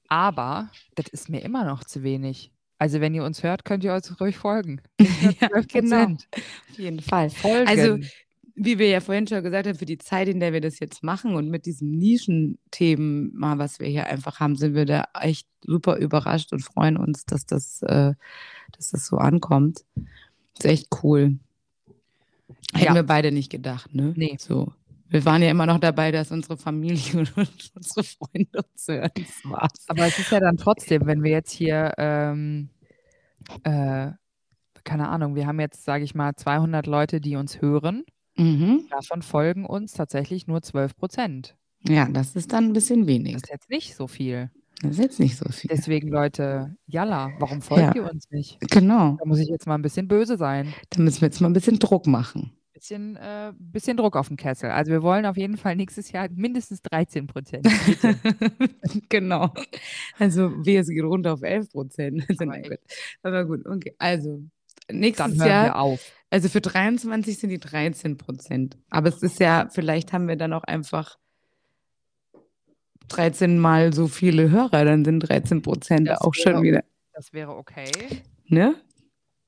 Aber 0.09 0.69
das 0.95 1.07
ist 1.07 1.29
mir 1.29 1.39
immer 1.41 1.63
noch 1.63 1.85
zu 1.85 2.03
wenig. 2.03 2.51
Also, 2.77 2.99
wenn 2.99 3.13
ihr 3.13 3.23
uns 3.23 3.43
hört, 3.43 3.63
könnt 3.63 3.83
ihr 3.85 3.93
uns 3.93 4.19
ruhig 4.19 4.37
folgen. 4.37 4.81
Ja, 5.39 5.49
12 5.49 5.67
genau. 5.67 5.95
Prozent. 5.97 6.27
Auf 6.71 6.77
jeden 6.77 6.99
Fall. 6.99 7.29
Folgen. 7.29 7.67
Also, 7.67 7.99
wie 8.55 8.79
wir 8.79 8.89
ja 8.89 8.99
vorhin 8.99 9.27
schon 9.27 9.43
gesagt 9.43 9.67
haben, 9.67 9.77
für 9.77 9.85
die 9.85 9.97
Zeit, 9.97 10.27
in 10.27 10.41
der 10.41 10.51
wir 10.51 10.61
das 10.61 10.79
jetzt 10.79 11.01
machen 11.01 11.35
und 11.35 11.49
mit 11.49 11.65
diesem 11.65 11.91
Nischenthemen 11.91 13.31
mal, 13.33 13.59
was 13.59 13.79
wir 13.79 13.87
hier 13.87 14.07
einfach 14.07 14.41
haben, 14.41 14.57
sind 14.57 14.75
wir 14.75 14.85
da 14.85 15.05
echt 15.13 15.47
super 15.63 15.95
überrascht 15.97 16.51
und 16.51 16.61
freuen 16.61 16.97
uns, 16.97 17.25
dass 17.25 17.45
das, 17.45 17.81
äh, 17.83 18.13
dass 18.73 18.89
das 18.89 19.07
so 19.07 19.17
ankommt. 19.17 19.85
ist 20.57 20.65
echt 20.65 20.87
cool. 21.03 21.39
Hätten 22.73 22.85
Ja. 22.85 22.95
wir 22.95 23.03
beide 23.03 23.31
nicht 23.31 23.49
gedacht, 23.51 23.93
ne? 23.93 24.13
Nee. 24.15 24.35
So. 24.39 24.73
Wir 25.09 25.25
waren 25.25 25.41
ja 25.41 25.49
immer 25.51 25.65
noch 25.65 25.79
dabei, 25.79 26.11
dass 26.11 26.31
unsere 26.31 26.55
Familie 26.57 27.01
und 27.35 27.71
unsere 27.75 28.03
Freunde 28.03 28.61
uns 28.71 28.87
hören. 28.87 29.11
Aber 29.87 30.05
es 30.07 30.17
ist 30.19 30.31
ja 30.31 30.39
dann 30.39 30.57
trotzdem, 30.57 31.05
wenn 31.05 31.21
wir 31.23 31.31
jetzt 31.31 31.51
hier, 31.51 31.93
ähm, 31.97 32.69
äh, 33.63 34.11
keine 34.83 35.09
Ahnung, 35.09 35.35
wir 35.35 35.47
haben 35.47 35.59
jetzt, 35.59 35.83
sage 35.83 36.03
ich 36.03 36.15
mal, 36.15 36.33
200 36.35 36.87
Leute, 36.87 37.19
die 37.21 37.35
uns 37.35 37.61
hören. 37.61 38.03
Mhm. 38.37 38.87
Davon 38.89 39.21
folgen 39.21 39.65
uns 39.65 39.93
tatsächlich 39.93 40.47
nur 40.47 40.61
12 40.61 40.95
Prozent. 40.95 41.55
Ja, 41.87 42.07
das 42.07 42.35
ist 42.35 42.53
dann 42.53 42.65
ein 42.65 42.73
bisschen 42.73 43.05
wenig. 43.07 43.33
Das 43.33 43.43
ist 43.43 43.49
jetzt 43.51 43.69
nicht 43.69 43.95
so 43.95 44.07
viel. 44.07 44.49
Das 44.81 44.91
ist 44.91 44.99
jetzt 44.99 45.19
nicht 45.19 45.37
so 45.37 45.47
viel. 45.51 45.69
Deswegen, 45.71 46.07
Leute, 46.09 46.75
Jalla, 46.87 47.31
warum 47.39 47.61
folgt 47.61 47.83
Ja. 47.83 47.95
ihr 47.95 48.09
uns 48.09 48.29
nicht? 48.31 48.59
Genau. 48.71 49.17
Da 49.19 49.25
muss 49.25 49.39
ich 49.39 49.47
jetzt 49.49 49.67
mal 49.67 49.75
ein 49.75 49.81
bisschen 49.81 50.07
böse 50.07 50.37
sein. 50.37 50.73
Da 50.89 51.01
müssen 51.01 51.21
wir 51.21 51.27
jetzt 51.27 51.39
mal 51.39 51.49
ein 51.49 51.53
bisschen 51.53 51.77
Druck 51.79 52.07
machen. 52.07 52.51
Bisschen, 52.73 53.15
äh, 53.17 53.53
bisschen 53.59 53.95
Druck 53.97 54.15
auf 54.15 54.29
den 54.29 54.37
Kessel. 54.37 54.71
Also 54.71 54.91
wir 54.91 55.03
wollen 55.03 55.27
auf 55.27 55.37
jeden 55.37 55.57
Fall 55.57 55.75
nächstes 55.75 56.11
Jahr 56.11 56.27
mindestens 56.33 56.81
13 56.81 57.27
Prozent. 57.27 57.67
genau. 59.09 59.53
Also 60.17 60.51
wir 60.65 60.83
sind 60.83 60.99
runter 61.01 61.33
auf 61.33 61.43
11 61.43 61.69
Prozent. 61.71 62.25
Aber. 62.39 62.57
Aber 63.21 63.45
gut, 63.45 63.65
okay. 63.67 63.93
Also 63.99 64.41
nächstes 64.91 65.37
Jahr, 65.37 65.79
auf. 65.79 65.99
also 66.31 66.49
für 66.49 66.61
23 66.61 67.37
sind 67.37 67.49
die 67.51 67.59
13 67.59 68.17
Prozent. 68.17 68.77
Aber 68.89 69.09
es 69.09 69.21
ist 69.21 69.39
ja, 69.39 69.67
vielleicht 69.71 70.11
haben 70.11 70.27
wir 70.27 70.35
dann 70.35 70.53
auch 70.53 70.63
einfach 70.63 71.17
13 73.11 73.57
mal 73.59 73.93
so 73.93 74.07
viele 74.07 74.49
Hörer, 74.49 74.85
dann 74.85 75.05
sind 75.05 75.19
13 75.21 75.61
Prozent 75.61 76.09
auch 76.21 76.33
schon 76.33 76.53
wäre- 76.53 76.61
wieder, 76.63 76.83
Das 77.13 77.33
wäre 77.33 77.55
okay. 77.55 77.91
ne? 78.47 78.75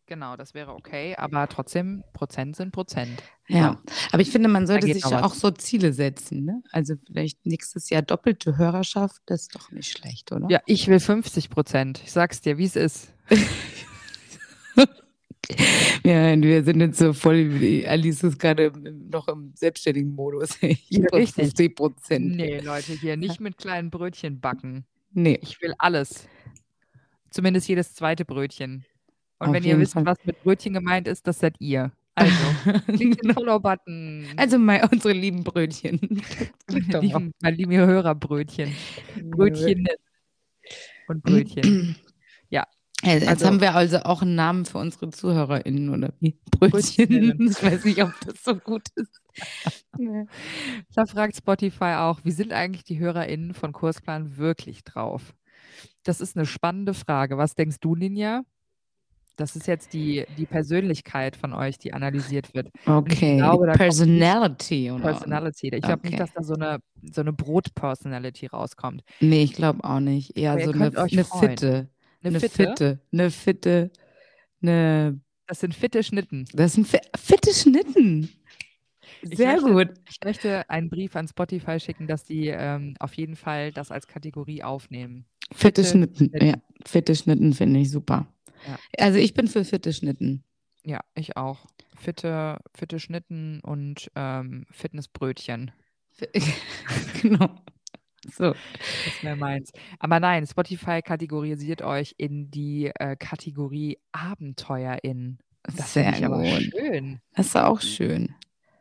Genau, 0.06 0.36
das 0.36 0.54
wäre 0.54 0.74
okay. 0.74 1.16
Aber 1.16 1.48
trotzdem, 1.48 2.04
Prozent 2.12 2.58
sind 2.58 2.72
Prozent. 2.74 3.24
Ja. 3.48 3.82
Aber 4.12 4.22
ich 4.22 4.32
finde, 4.32 4.50
man 4.50 4.68
sollte 4.68 4.86
sich 4.92 5.02
ja 5.04 5.12
was. 5.12 5.24
auch 5.24 5.34
so 5.34 5.50
Ziele 5.52 5.94
setzen, 5.94 6.44
ne? 6.44 6.62
Also 6.72 6.96
vielleicht 7.08 7.46
nächstes 7.46 7.90
Jahr 7.90 8.02
doppelte 8.02 8.58
Hörerschaft, 8.58 9.22
das 9.28 9.44
ist 9.44 9.56
doch 9.56 9.72
nicht 9.72 9.98
schlecht, 9.98 10.32
oder? 10.34 10.46
Ja, 10.50 10.60
ich 10.66 10.90
will 10.90 11.00
50 11.00 11.50
Prozent. 11.50 12.02
Ich 12.04 12.12
sag's 12.12 12.42
dir, 12.42 12.58
wie 12.58 12.66
es 12.66 12.76
ist. 12.76 13.14
Ja, 16.06 16.36
wir 16.42 16.64
sind 16.64 16.82
jetzt 16.82 17.00
so 17.00 17.14
voll, 17.14 17.50
Alice 17.86 18.24
ist 18.24 18.38
gerade 18.40 18.74
noch 19.10 19.28
im 19.30 19.54
selbstständigen 19.56 20.14
Modus. 20.14 20.58
Ich 20.62 20.90
Ja, 20.90 21.08
richtig. 21.14 21.46
50 21.46 21.76
Prozent. 21.76 22.36
Nee, 22.36 22.60
Leute, 22.60 22.94
hier 22.94 23.16
nicht 23.16 23.40
mit 23.40 23.58
kleinen 23.58 23.90
Brötchen 23.90 24.40
backen. 24.40 24.86
Nee. 25.14 25.40
Ich 25.42 25.62
will 25.62 25.74
alles. 25.78 26.28
Zumindest 27.30 27.68
jedes 27.68 27.94
zweite 27.94 28.26
Brötchen. 28.26 28.86
Und 29.40 29.48
Auf 29.50 29.54
wenn 29.54 29.64
ihr 29.64 29.80
wisst, 29.80 29.94
Fall. 29.94 30.06
was 30.06 30.18
mit 30.26 30.42
Brötchen 30.44 30.74
gemeint 30.74 31.08
ist, 31.08 31.26
das 31.28 31.40
seid 31.40 31.56
ihr. 31.60 31.92
Also, 32.16 32.34
klickt 32.88 33.24
den 33.24 33.34
Follow-Button. 33.34 34.28
Also 34.38 34.58
mal 34.60 34.88
unsere 34.92 35.14
lieben 35.14 35.44
Brötchen. 35.44 36.00
Meine 36.70 37.00
lieben, 37.00 37.34
meine 37.42 37.56
lieben 37.56 37.74
Hörerbrötchen. 37.74 38.74
Brötchen 39.32 39.88
und 41.08 41.24
Brötchen. 41.24 41.96
Ja, 42.50 42.68
jetzt 43.04 43.28
Also- 43.28 43.46
haben 43.46 43.62
wir 43.62 43.76
also 43.76 44.00
auch 44.00 44.22
einen 44.22 44.36
Namen 44.36 44.66
für 44.66 44.78
unsere 44.78 45.10
ZuhörerInnen, 45.10 45.90
oder 45.90 46.14
wie? 46.20 46.38
Brötchen. 46.52 47.48
Ich 47.50 47.64
weiß 47.64 47.86
nicht, 47.86 48.02
ob 48.04 48.14
das 48.26 48.44
so 48.44 48.56
gut 48.56 48.88
ist. 48.96 49.20
Nee. 49.98 50.26
Da 50.96 51.06
fragt 51.06 51.36
Spotify 51.36 51.96
auch, 51.98 52.20
wie 52.24 52.32
sind 52.32 52.54
eigentlich 52.54 52.84
die 52.84 53.00
HörerInnen 53.00 53.54
von 53.54 53.72
Kursplan 53.74 54.38
wirklich 54.38 54.84
drauf? 54.84 55.34
Das 56.04 56.22
ist 56.22 56.36
eine 56.38 56.46
spannende 56.46 56.94
Frage. 56.94 57.38
Was 57.38 57.56
denkst 57.56 57.78
du, 57.80 57.96
Ninja? 57.96 58.44
Das 59.36 59.56
ist 59.56 59.66
jetzt 59.66 59.94
die, 59.94 60.26
die 60.38 60.46
Persönlichkeit 60.46 61.36
von 61.36 61.54
euch, 61.54 61.80
die 61.80 61.92
analysiert 61.94 62.54
wird. 62.54 62.70
Okay, 62.86 63.38
glaube, 63.38 63.66
Personality, 63.72 64.92
oder? 64.92 65.02
Personality. 65.02 65.70
Ich 65.74 65.82
glaube 65.82 66.04
nicht, 66.08 66.14
Okay. 66.14 66.18
dass 66.18 66.34
da 66.34 66.44
so 66.44 66.54
eine, 66.54 66.78
so 67.12 67.22
eine 67.22 67.34
Brot-Personality 67.34 68.46
rauskommt. 68.46 69.02
Nee, 69.22 69.42
ich 69.42 69.54
glaube 69.54 69.84
auch 69.84 70.00
nicht. 70.00 70.38
Eher 70.38 70.52
Aber 70.52 70.66
so 70.66 70.72
eine, 70.74 70.96
eine 70.96 71.24
freuen. 71.24 71.50
Fitte. 71.50 71.90
Eine 72.24 72.40
Fitte? 72.40 72.56
Fitte. 72.56 73.00
Eine 73.12 73.32
Fitte. 73.32 73.92
Eine. 74.62 75.20
Das 75.48 75.60
sind 75.60 75.76
fitte 75.76 76.04
Schnitten. 76.04 76.46
Das 76.54 76.74
sind 76.74 76.88
fi- 76.88 77.02
fitte 77.18 77.54
Schnitten. 77.54 78.30
Ich 79.22 79.38
Sehr 79.38 79.60
möchte- 79.62 79.72
gut. 79.72 80.00
Ich 80.10 80.18
möchte 80.24 80.70
einen 80.70 80.90
Brief 80.90 81.16
an 81.16 81.28
Spotify 81.28 81.80
schicken, 81.80 82.08
dass 82.08 82.24
die 82.24 82.48
ähm, 82.48 82.96
auf 83.00 83.14
jeden 83.16 83.36
Fall 83.36 83.72
das 83.72 83.92
als 83.92 84.08
Kategorie 84.08 84.64
aufnehmen. 84.64 85.26
Fitte 85.52 85.84
Fitte 85.84 85.86
Schnitten. 85.86 86.16
Schnitten. 86.30 86.46
Ja, 86.48 86.56
fitte 86.86 87.16
Schnitten 87.16 87.54
finde 87.54 87.80
ich 87.82 87.92
super. 87.92 88.28
Ja. 88.68 88.80
Also 89.06 89.20
ich 89.20 89.34
bin 89.34 89.48
für 89.48 89.64
fitte 89.66 89.92
Schnitten. 89.94 90.44
Ja, 90.86 91.02
ich 91.16 91.38
auch. 91.38 91.66
Fitte, 91.96 92.58
fitte 92.74 93.00
Schnitten 93.00 93.60
und 93.62 94.10
ähm, 94.16 94.66
Fitnessbrötchen. 94.72 95.72
Fi- 96.12 96.28
genau. 97.22 97.50
So. 98.32 98.54
Das 98.54 99.24
wäre 99.24 99.36
meins. 99.36 99.72
Aber 100.00 100.20
nein, 100.20 100.46
Spotify 100.48 101.02
kategorisiert 101.02 101.82
euch 101.82 102.16
in 102.18 102.50
die 102.52 102.92
äh, 102.96 103.16
Kategorie 103.16 104.00
AbenteuerInnen. 104.12 105.40
Das 105.64 105.94
finde 105.94 106.18
ich 106.18 106.26
aber 106.26 106.44
schön. 106.44 107.22
Das 107.36 107.48
ist 107.48 107.58
auch 107.58 107.82
schön. 107.82 108.36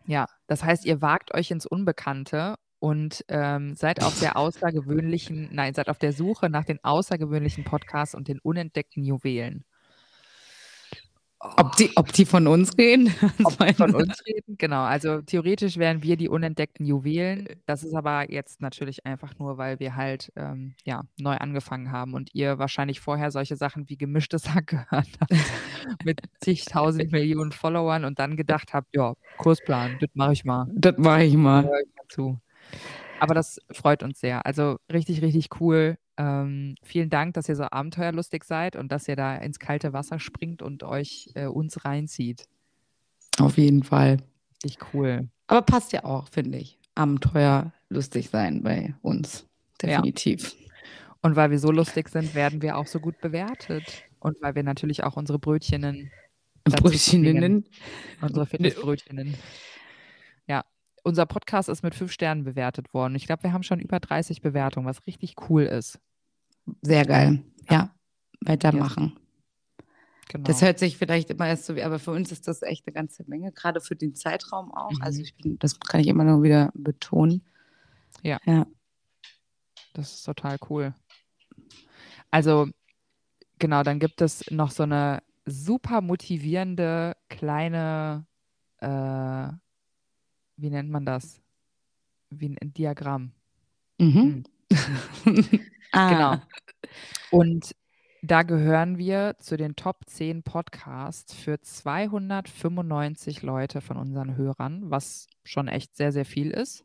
Ja, 0.06 0.26
das 0.46 0.64
heißt, 0.64 0.84
ihr 0.84 1.00
wagt 1.00 1.32
euch 1.34 1.50
ins 1.50 1.66
Unbekannte 1.66 2.56
und 2.80 3.24
ähm, 3.28 3.76
seid 3.76 4.02
auf 4.02 4.18
der 4.18 4.36
außergewöhnlichen, 4.36 5.50
nein, 5.52 5.74
seid 5.74 5.88
auf 5.88 5.98
der 5.98 6.12
Suche 6.12 6.50
nach 6.50 6.64
den 6.64 6.82
außergewöhnlichen 6.82 7.62
Podcasts 7.62 8.14
und 8.14 8.26
den 8.26 8.40
unentdeckten 8.40 9.04
Juwelen. 9.04 9.64
Ob 11.44 11.74
die, 11.74 11.90
ob 11.96 12.12
die 12.12 12.24
von 12.24 12.46
uns 12.46 12.78
reden? 12.78 13.12
Ob 13.44 13.58
wir 13.58 13.74
von 13.74 13.92
uns 13.96 14.24
reden? 14.24 14.56
Genau, 14.58 14.82
also 14.82 15.22
theoretisch 15.22 15.76
wären 15.76 16.00
wir 16.04 16.16
die 16.16 16.28
unentdeckten 16.28 16.86
Juwelen. 16.86 17.48
Das 17.66 17.82
ist 17.82 17.94
aber 17.94 18.30
jetzt 18.30 18.60
natürlich 18.60 19.04
einfach 19.04 19.36
nur, 19.40 19.58
weil 19.58 19.80
wir 19.80 19.96
halt 19.96 20.32
ähm, 20.36 20.74
ja, 20.84 21.02
neu 21.18 21.36
angefangen 21.36 21.90
haben 21.90 22.14
und 22.14 22.32
ihr 22.32 22.60
wahrscheinlich 22.60 23.00
vorher 23.00 23.32
solche 23.32 23.56
Sachen 23.56 23.88
wie 23.88 23.96
gemischtes 23.96 24.48
Hack 24.54 24.68
gehört 24.68 25.08
habt 25.20 25.32
mit 26.04 26.20
zigtausend 26.40 27.10
Millionen 27.10 27.50
Followern 27.50 28.04
und 28.04 28.20
dann 28.20 28.36
gedacht 28.36 28.72
habt, 28.72 28.94
ja, 28.94 29.14
Kursplan, 29.38 29.98
das 30.00 30.10
mache 30.14 30.34
ich 30.34 30.44
mal. 30.44 30.68
Das 30.72 30.96
mache 30.96 31.24
ich 31.24 31.34
mal. 31.36 31.68
Aber 33.18 33.34
das 33.34 33.58
freut 33.72 34.04
uns 34.04 34.20
sehr. 34.20 34.46
Also 34.46 34.76
richtig, 34.92 35.22
richtig 35.22 35.60
cool. 35.60 35.96
Ähm, 36.18 36.74
vielen 36.82 37.10
Dank, 37.10 37.34
dass 37.34 37.48
ihr 37.48 37.56
so 37.56 37.64
abenteuerlustig 37.64 38.44
seid 38.44 38.76
und 38.76 38.92
dass 38.92 39.08
ihr 39.08 39.16
da 39.16 39.36
ins 39.36 39.58
kalte 39.58 39.92
Wasser 39.92 40.18
springt 40.18 40.62
und 40.62 40.82
euch 40.82 41.30
äh, 41.34 41.46
uns 41.46 41.84
reinzieht. 41.84 42.44
Auf 43.38 43.56
jeden 43.56 43.82
Fall. 43.82 44.18
Richtig 44.64 44.78
cool. 44.92 45.28
Aber 45.46 45.62
passt 45.62 45.92
ja 45.92 46.04
auch, 46.04 46.28
finde 46.28 46.58
ich. 46.58 46.78
Abenteuer 46.94 47.72
lustig 47.88 48.28
sein 48.28 48.62
bei 48.62 48.94
uns. 49.02 49.46
Definitiv. 49.80 50.54
Und 51.22 51.36
weil 51.36 51.50
wir 51.50 51.58
so 51.58 51.70
lustig 51.70 52.08
sind, 52.08 52.34
werden 52.34 52.62
wir 52.62 52.76
auch 52.76 52.86
so 52.86 53.00
gut 53.00 53.20
bewertet. 53.20 54.04
Und 54.18 54.40
weil 54.42 54.54
wir 54.54 54.62
natürlich 54.62 55.04
auch 55.04 55.16
unsere 55.16 55.38
Brötchenen, 55.38 56.10
dazu 56.64 56.82
Brötcheninnen. 56.84 57.64
unsere 58.20 58.46
Fitnessbrötchenen. 58.46 59.34
Ja, 61.04 61.08
unser 61.08 61.26
Podcast 61.26 61.68
ist 61.68 61.82
mit 61.82 61.94
fünf 61.94 62.12
Sternen 62.12 62.44
bewertet 62.44 62.92
worden. 62.94 63.14
Ich 63.14 63.26
glaube, 63.26 63.42
wir 63.44 63.52
haben 63.52 63.62
schon 63.62 63.80
über 63.80 64.00
30 64.00 64.40
Bewertungen, 64.40 64.86
was 64.86 65.06
richtig 65.06 65.34
cool 65.48 65.62
ist. 65.62 65.98
Sehr 66.82 67.04
geil. 67.04 67.42
Ja, 67.70 67.94
weitermachen. 68.40 69.18
Genau. 70.28 70.44
Das 70.44 70.62
hört 70.62 70.78
sich 70.78 70.96
vielleicht 70.96 71.28
immer 71.30 71.46
erst 71.46 71.66
so 71.66 71.76
wie, 71.76 71.82
aber 71.82 71.98
für 71.98 72.12
uns 72.12 72.32
ist 72.32 72.48
das 72.48 72.62
echt 72.62 72.86
eine 72.86 72.94
ganze 72.94 73.24
Menge, 73.28 73.52
gerade 73.52 73.80
für 73.80 73.96
den 73.96 74.14
Zeitraum 74.14 74.72
auch. 74.72 74.92
Also 75.00 75.18
Mhm. 75.18 75.24
ich 75.24 75.34
bin, 75.36 75.58
das 75.58 75.78
kann 75.80 76.00
ich 76.00 76.06
immer 76.06 76.24
noch 76.24 76.42
wieder 76.42 76.70
betonen. 76.74 77.42
Ja. 78.22 78.38
Ja. 78.46 78.66
Das 79.94 80.14
ist 80.14 80.22
total 80.22 80.56
cool. 80.70 80.94
Also, 82.30 82.68
genau, 83.58 83.82
dann 83.82 83.98
gibt 83.98 84.22
es 84.22 84.50
noch 84.50 84.70
so 84.70 84.84
eine 84.84 85.22
super 85.44 86.00
motivierende 86.00 87.14
kleine, 87.28 88.24
äh, 88.78 89.48
wie 90.62 90.70
nennt 90.70 90.90
man 90.90 91.04
das? 91.04 91.40
Wie 92.30 92.56
ein, 92.60 92.72
Diagramm. 92.72 93.32
Mhm. 93.98 94.44
ah, 95.92 96.08
Genau. 96.08 96.42
Und 97.30 97.74
da 98.22 98.44
gehören 98.44 98.98
wir 98.98 99.34
zu 99.40 99.56
den 99.56 99.74
Top 99.74 100.04
10 100.06 100.44
Podcasts 100.44 101.34
für 101.34 101.60
295 101.60 103.42
Leute 103.42 103.80
von 103.80 103.96
unseren 103.96 104.36
Hörern, 104.36 104.90
was 104.90 105.26
schon 105.42 105.66
echt 105.66 105.96
sehr, 105.96 106.12
sehr 106.12 106.24
viel 106.24 106.52
ist. 106.52 106.84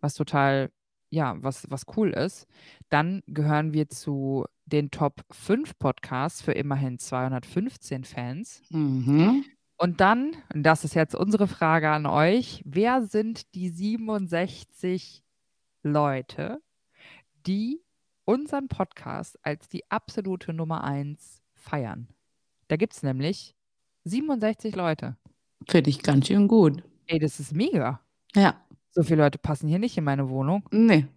Was 0.00 0.14
total, 0.14 0.70
ja, 1.10 1.34
was, 1.42 1.68
was 1.70 1.86
cool 1.96 2.10
ist. 2.10 2.46
Dann 2.88 3.22
gehören 3.26 3.72
wir 3.72 3.88
zu 3.88 4.46
den 4.66 4.92
Top 4.92 5.24
5 5.32 5.76
Podcasts 5.78 6.40
für 6.40 6.52
immerhin 6.52 6.98
215 6.98 8.04
Fans. 8.04 8.62
Mhm. 8.70 9.44
Und 9.82 10.00
dann, 10.00 10.36
und 10.54 10.62
das 10.62 10.84
ist 10.84 10.94
jetzt 10.94 11.16
unsere 11.16 11.48
Frage 11.48 11.90
an 11.90 12.06
euch, 12.06 12.62
wer 12.64 13.02
sind 13.02 13.52
die 13.56 13.68
67 13.68 15.24
Leute, 15.82 16.60
die 17.48 17.80
unseren 18.24 18.68
Podcast 18.68 19.36
als 19.42 19.68
die 19.68 19.90
absolute 19.90 20.52
Nummer 20.52 20.84
1 20.84 21.42
feiern? 21.56 22.06
Da 22.68 22.76
gibt 22.76 22.92
es 22.92 23.02
nämlich 23.02 23.56
67 24.04 24.76
Leute. 24.76 25.16
Finde 25.68 25.90
ich 25.90 26.00
ganz 26.04 26.28
schön 26.28 26.46
gut. 26.46 26.84
Ey, 27.08 27.18
das 27.18 27.40
ist 27.40 27.52
mega. 27.52 28.00
Ja, 28.36 28.54
So 28.92 29.02
viele 29.02 29.22
Leute 29.24 29.38
passen 29.38 29.68
hier 29.68 29.80
nicht 29.80 29.98
in 29.98 30.04
meine 30.04 30.28
Wohnung. 30.28 30.62
nee, 30.70 31.08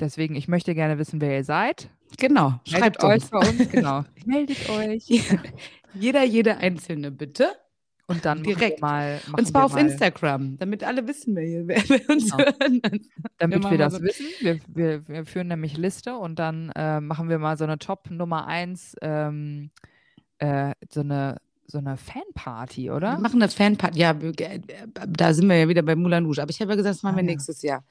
Deswegen, 0.00 0.36
ich 0.36 0.48
möchte 0.48 0.74
gerne 0.74 0.96
wissen, 0.96 1.20
wer 1.20 1.36
ihr 1.36 1.44
seid. 1.44 1.90
genau. 2.16 2.50
Meldet 2.50 2.68
Schreibt 2.70 3.04
euch 3.04 3.22
uns. 3.24 3.30
bei 3.30 3.38
uns, 3.40 3.68
genau. 3.68 4.04
Meldet 4.24 4.70
euch. 4.70 5.36
Jeder, 5.98 6.24
jede 6.24 6.56
einzelne, 6.58 7.10
bitte. 7.10 7.48
Und 8.10 8.24
dann 8.24 8.42
Direkt. 8.42 8.78
Wir 8.80 8.86
mal, 8.86 9.20
Und 9.36 9.46
zwar 9.46 9.62
wir 9.62 9.66
auf 9.66 9.72
mal, 9.74 9.80
Instagram, 9.82 10.56
damit 10.58 10.82
alle 10.82 11.06
wissen, 11.06 11.36
wer, 11.36 11.44
hier, 11.46 11.66
wer, 11.68 11.82
wer 11.88 12.08
uns 12.08 12.30
Genau. 12.30 12.38
hören. 12.38 12.80
Damit 13.36 13.62
wir 13.62 13.68
mal 13.70 13.76
das 13.78 13.92
so- 13.94 14.02
wissen. 14.02 14.24
Wir, 14.40 14.58
wir, 14.66 15.06
wir 15.08 15.26
führen 15.26 15.48
nämlich 15.48 15.76
Liste 15.76 16.16
und 16.16 16.38
dann 16.38 16.70
äh, 16.74 17.00
machen 17.02 17.28
wir 17.28 17.38
mal 17.38 17.58
so 17.58 17.64
eine 17.64 17.78
Top 17.78 18.10
Nummer 18.10 18.46
1, 18.46 18.96
ähm, 19.02 19.70
äh, 20.38 20.72
so 20.90 21.00
eine, 21.00 21.36
so 21.66 21.76
eine 21.76 21.98
Fanparty, 21.98 22.84
Wir 22.84 22.94
oder? 22.94 23.18
machen 23.18 23.42
eine 23.42 23.50
Fanparty. 23.50 23.98
Ja, 23.98 24.18
wir- 24.22 24.30
äh, 24.40 24.60
da 25.06 25.34
sind 25.34 25.46
wir 25.46 25.58
ja 25.58 25.68
wieder 25.68 25.82
bei 25.82 25.94
Moulin 25.94 26.24
Rouge. 26.24 26.40
Aber 26.40 26.50
ich 26.50 26.60
habe 26.62 26.70
ja 26.70 26.76
gesagt, 26.76 26.94
das 26.96 27.02
machen 27.02 27.16
Ah, 27.16 27.18
wir 27.18 27.24
ja. 27.24 27.30
nächstes 27.32 27.60
Jahr. 27.60 27.84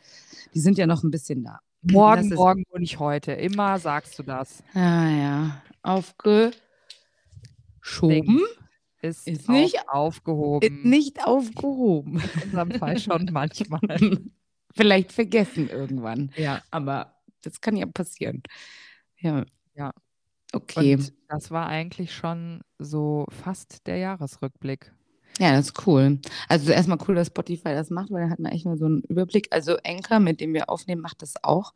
Die 0.56 0.60
sind 0.60 0.80
ja 0.80 0.88
noch 0.88 1.04
ein 1.04 1.12
bisschen 1.12 1.44
da. 1.44 1.60
Morgen, 1.84 2.30
morgen 2.30 2.64
und 2.72 2.82
nicht 2.82 2.98
heute. 2.98 3.34
Immer 3.34 3.78
sagst 3.78 4.18
du 4.18 4.24
das. 4.24 4.64
Ah 4.74 5.10
ja, 5.10 5.62
aufgeschoben. 7.88 8.42
Ist, 9.02 9.28
Ist 9.28 9.48
nicht- 9.50 9.78
aufgehoben. 9.90 10.68
Ist 10.80 10.86
nicht 10.86 11.26
aufgehoben. 11.26 12.20
In 12.36 12.42
unserem 12.44 12.72
Fall 12.72 13.00
schon 13.00 13.26
manchmal. 13.32 13.80
Vielleicht 14.76 15.12
vergessen 15.12 15.70
irgendwann. 15.70 16.32
ja. 16.36 16.62
Aber 16.72 17.14
das 17.44 17.62
kann 17.62 17.76
ja 17.78 17.86
passieren. 17.86 18.44
Ja. 19.20 19.46
Ja. 19.76 19.92
Okay. 20.54 20.96
Und 20.96 21.14
das 21.30 21.52
war 21.52 21.68
eigentlich 21.68 22.14
schon 22.14 22.62
so 22.80 23.26
fast 23.30 23.86
der 23.88 23.98
Jahresrückblick. 23.98 24.92
Ja, 25.40 25.52
das 25.52 25.68
ist 25.68 25.88
cool. 25.88 26.20
Also 26.50 26.72
erstmal 26.72 26.98
cool, 27.08 27.14
dass 27.16 27.28
Spotify 27.28 27.70
das 27.76 27.92
macht, 27.92 28.10
weil 28.12 28.24
da 28.26 28.30
hat 28.32 28.40
man 28.40 28.52
echt 28.52 28.66
mal 28.66 28.78
so 28.78 28.86
einen 28.86 29.02
Überblick. 29.04 29.48
Also 29.52 29.78
Anchor, 29.86 30.20
mit 30.20 30.42
dem 30.42 30.54
wir 30.54 30.70
aufnehmen, 30.70 31.02
macht 31.02 31.22
das 31.22 31.36
auch. 31.44 31.74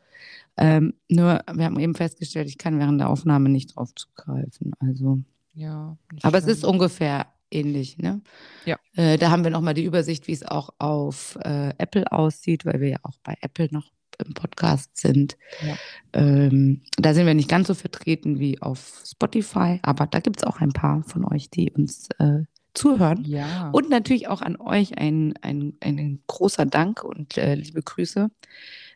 Ähm, 0.58 0.96
nur, 1.10 1.42
wir 1.54 1.66
haben 1.66 1.80
eben 1.80 1.94
festgestellt, 1.94 2.48
ich 2.48 2.58
kann 2.58 2.80
während 2.80 3.00
der 3.00 3.10
Aufnahme 3.10 3.50
nicht 3.50 3.76
drauf 3.76 3.94
zugreifen. 3.94 4.74
Also, 4.80 5.20
Ja. 5.54 5.98
aber 6.22 6.38
es 6.38 6.46
schlimm. 6.46 6.56
ist 6.56 6.64
ungefähr 6.64 7.28
ähnlich, 7.52 7.98
ne? 7.98 8.22
Ja. 8.66 8.78
Äh, 8.96 9.18
da 9.18 9.32
haben 9.32 9.44
wir 9.44 9.52
nochmal 9.52 9.74
die 9.74 9.84
Übersicht, 9.84 10.28
wie 10.28 10.34
es 10.34 10.44
auch 10.44 10.70
auf 10.80 11.38
äh, 11.44 11.74
Apple 11.78 12.12
aussieht, 12.12 12.66
weil 12.66 12.80
wir 12.80 12.90
ja 12.90 13.00
auch 13.04 13.18
bei 13.24 13.36
Apple 13.42 13.68
noch 13.72 13.92
im 14.26 14.34
Podcast 14.34 14.98
sind. 14.98 15.38
Ja. 15.66 15.76
Ähm, 16.14 16.82
da 16.98 17.14
sind 17.14 17.26
wir 17.26 17.34
nicht 17.34 17.50
ganz 17.50 17.68
so 17.68 17.74
vertreten 17.74 18.40
wie 18.40 18.62
auf 18.62 19.02
Spotify, 19.06 19.80
aber 19.82 20.08
da 20.08 20.20
gibt 20.20 20.38
es 20.38 20.44
auch 20.44 20.60
ein 20.62 20.72
paar 20.72 21.04
von 21.04 21.26
euch, 21.26 21.50
die 21.50 21.72
uns 21.72 22.10
äh, 22.20 22.44
zuhören. 22.74 23.24
Ja. 23.26 23.70
Und 23.72 23.90
natürlich 23.90 24.28
auch 24.28 24.42
an 24.42 24.56
euch 24.58 24.98
ein, 24.98 25.34
ein, 25.42 25.74
ein 25.82 26.22
großer 26.28 26.66
Dank 26.66 27.04
und 27.04 27.38
äh, 27.38 27.56
liebe 27.56 27.82
Grüße. 27.82 28.30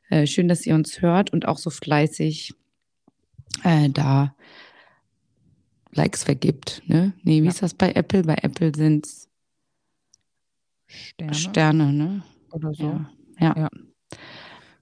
Äh, 0.09 0.27
schön, 0.27 0.47
dass 0.47 0.65
ihr 0.65 0.75
uns 0.75 1.01
hört 1.01 1.33
und 1.33 1.47
auch 1.47 1.57
so 1.57 1.69
fleißig 1.69 2.53
äh, 3.63 3.89
da 3.89 4.35
Likes 5.95 6.23
vergibt. 6.23 6.81
Ne? 6.87 7.13
Nee, 7.23 7.41
wie 7.41 7.45
Ja. 7.45 7.51
ist 7.51 7.61
das 7.61 7.73
bei 7.73 7.91
Apple? 7.93 8.23
Bei 8.23 8.35
Apple 8.41 8.71
sind 8.75 9.05
es 9.05 9.29
Sterne 10.87 11.33
Sterne, 11.33 11.93
ne? 11.93 12.23
oder 12.51 12.73
so. 12.73 12.83
Ja. 12.83 13.09
ja. 13.39 13.53
Ja. 13.57 13.69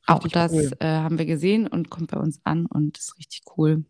Auch 0.07 0.27
das 0.27 0.51
cool. 0.51 0.71
äh, 0.79 0.85
haben 0.85 1.17
wir 1.17 1.25
gesehen 1.25 1.65
und 1.67 1.89
kommt 1.89 2.11
bei 2.11 2.19
uns 2.19 2.39
an 2.43 2.65
und 2.65 2.97
ist 2.97 3.17
richtig 3.17 3.43
cool. 3.57 3.85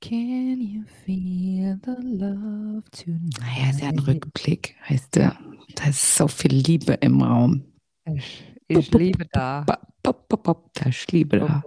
Can 0.00 0.60
you 0.60 0.82
feel 1.04 1.78
the 1.84 1.92
love 2.02 2.82
tonight? 2.90 3.38
Naja, 3.40 3.70
ist 3.70 3.80
ja 3.80 3.88
ein 3.88 3.98
Rückblick, 3.98 4.76
weißt 4.88 5.16
du. 5.16 5.36
Da 5.76 5.84
ist 5.88 6.16
so 6.16 6.28
viel 6.28 6.52
Liebe 6.54 6.94
im 6.94 7.22
Raum. 7.22 7.64
Ich, 8.70 8.78
ich 8.78 8.92
liebe 8.92 9.26
da. 9.32 9.66
Ist 10.86 11.12
Liebe 11.12 11.38
da. 11.40 11.62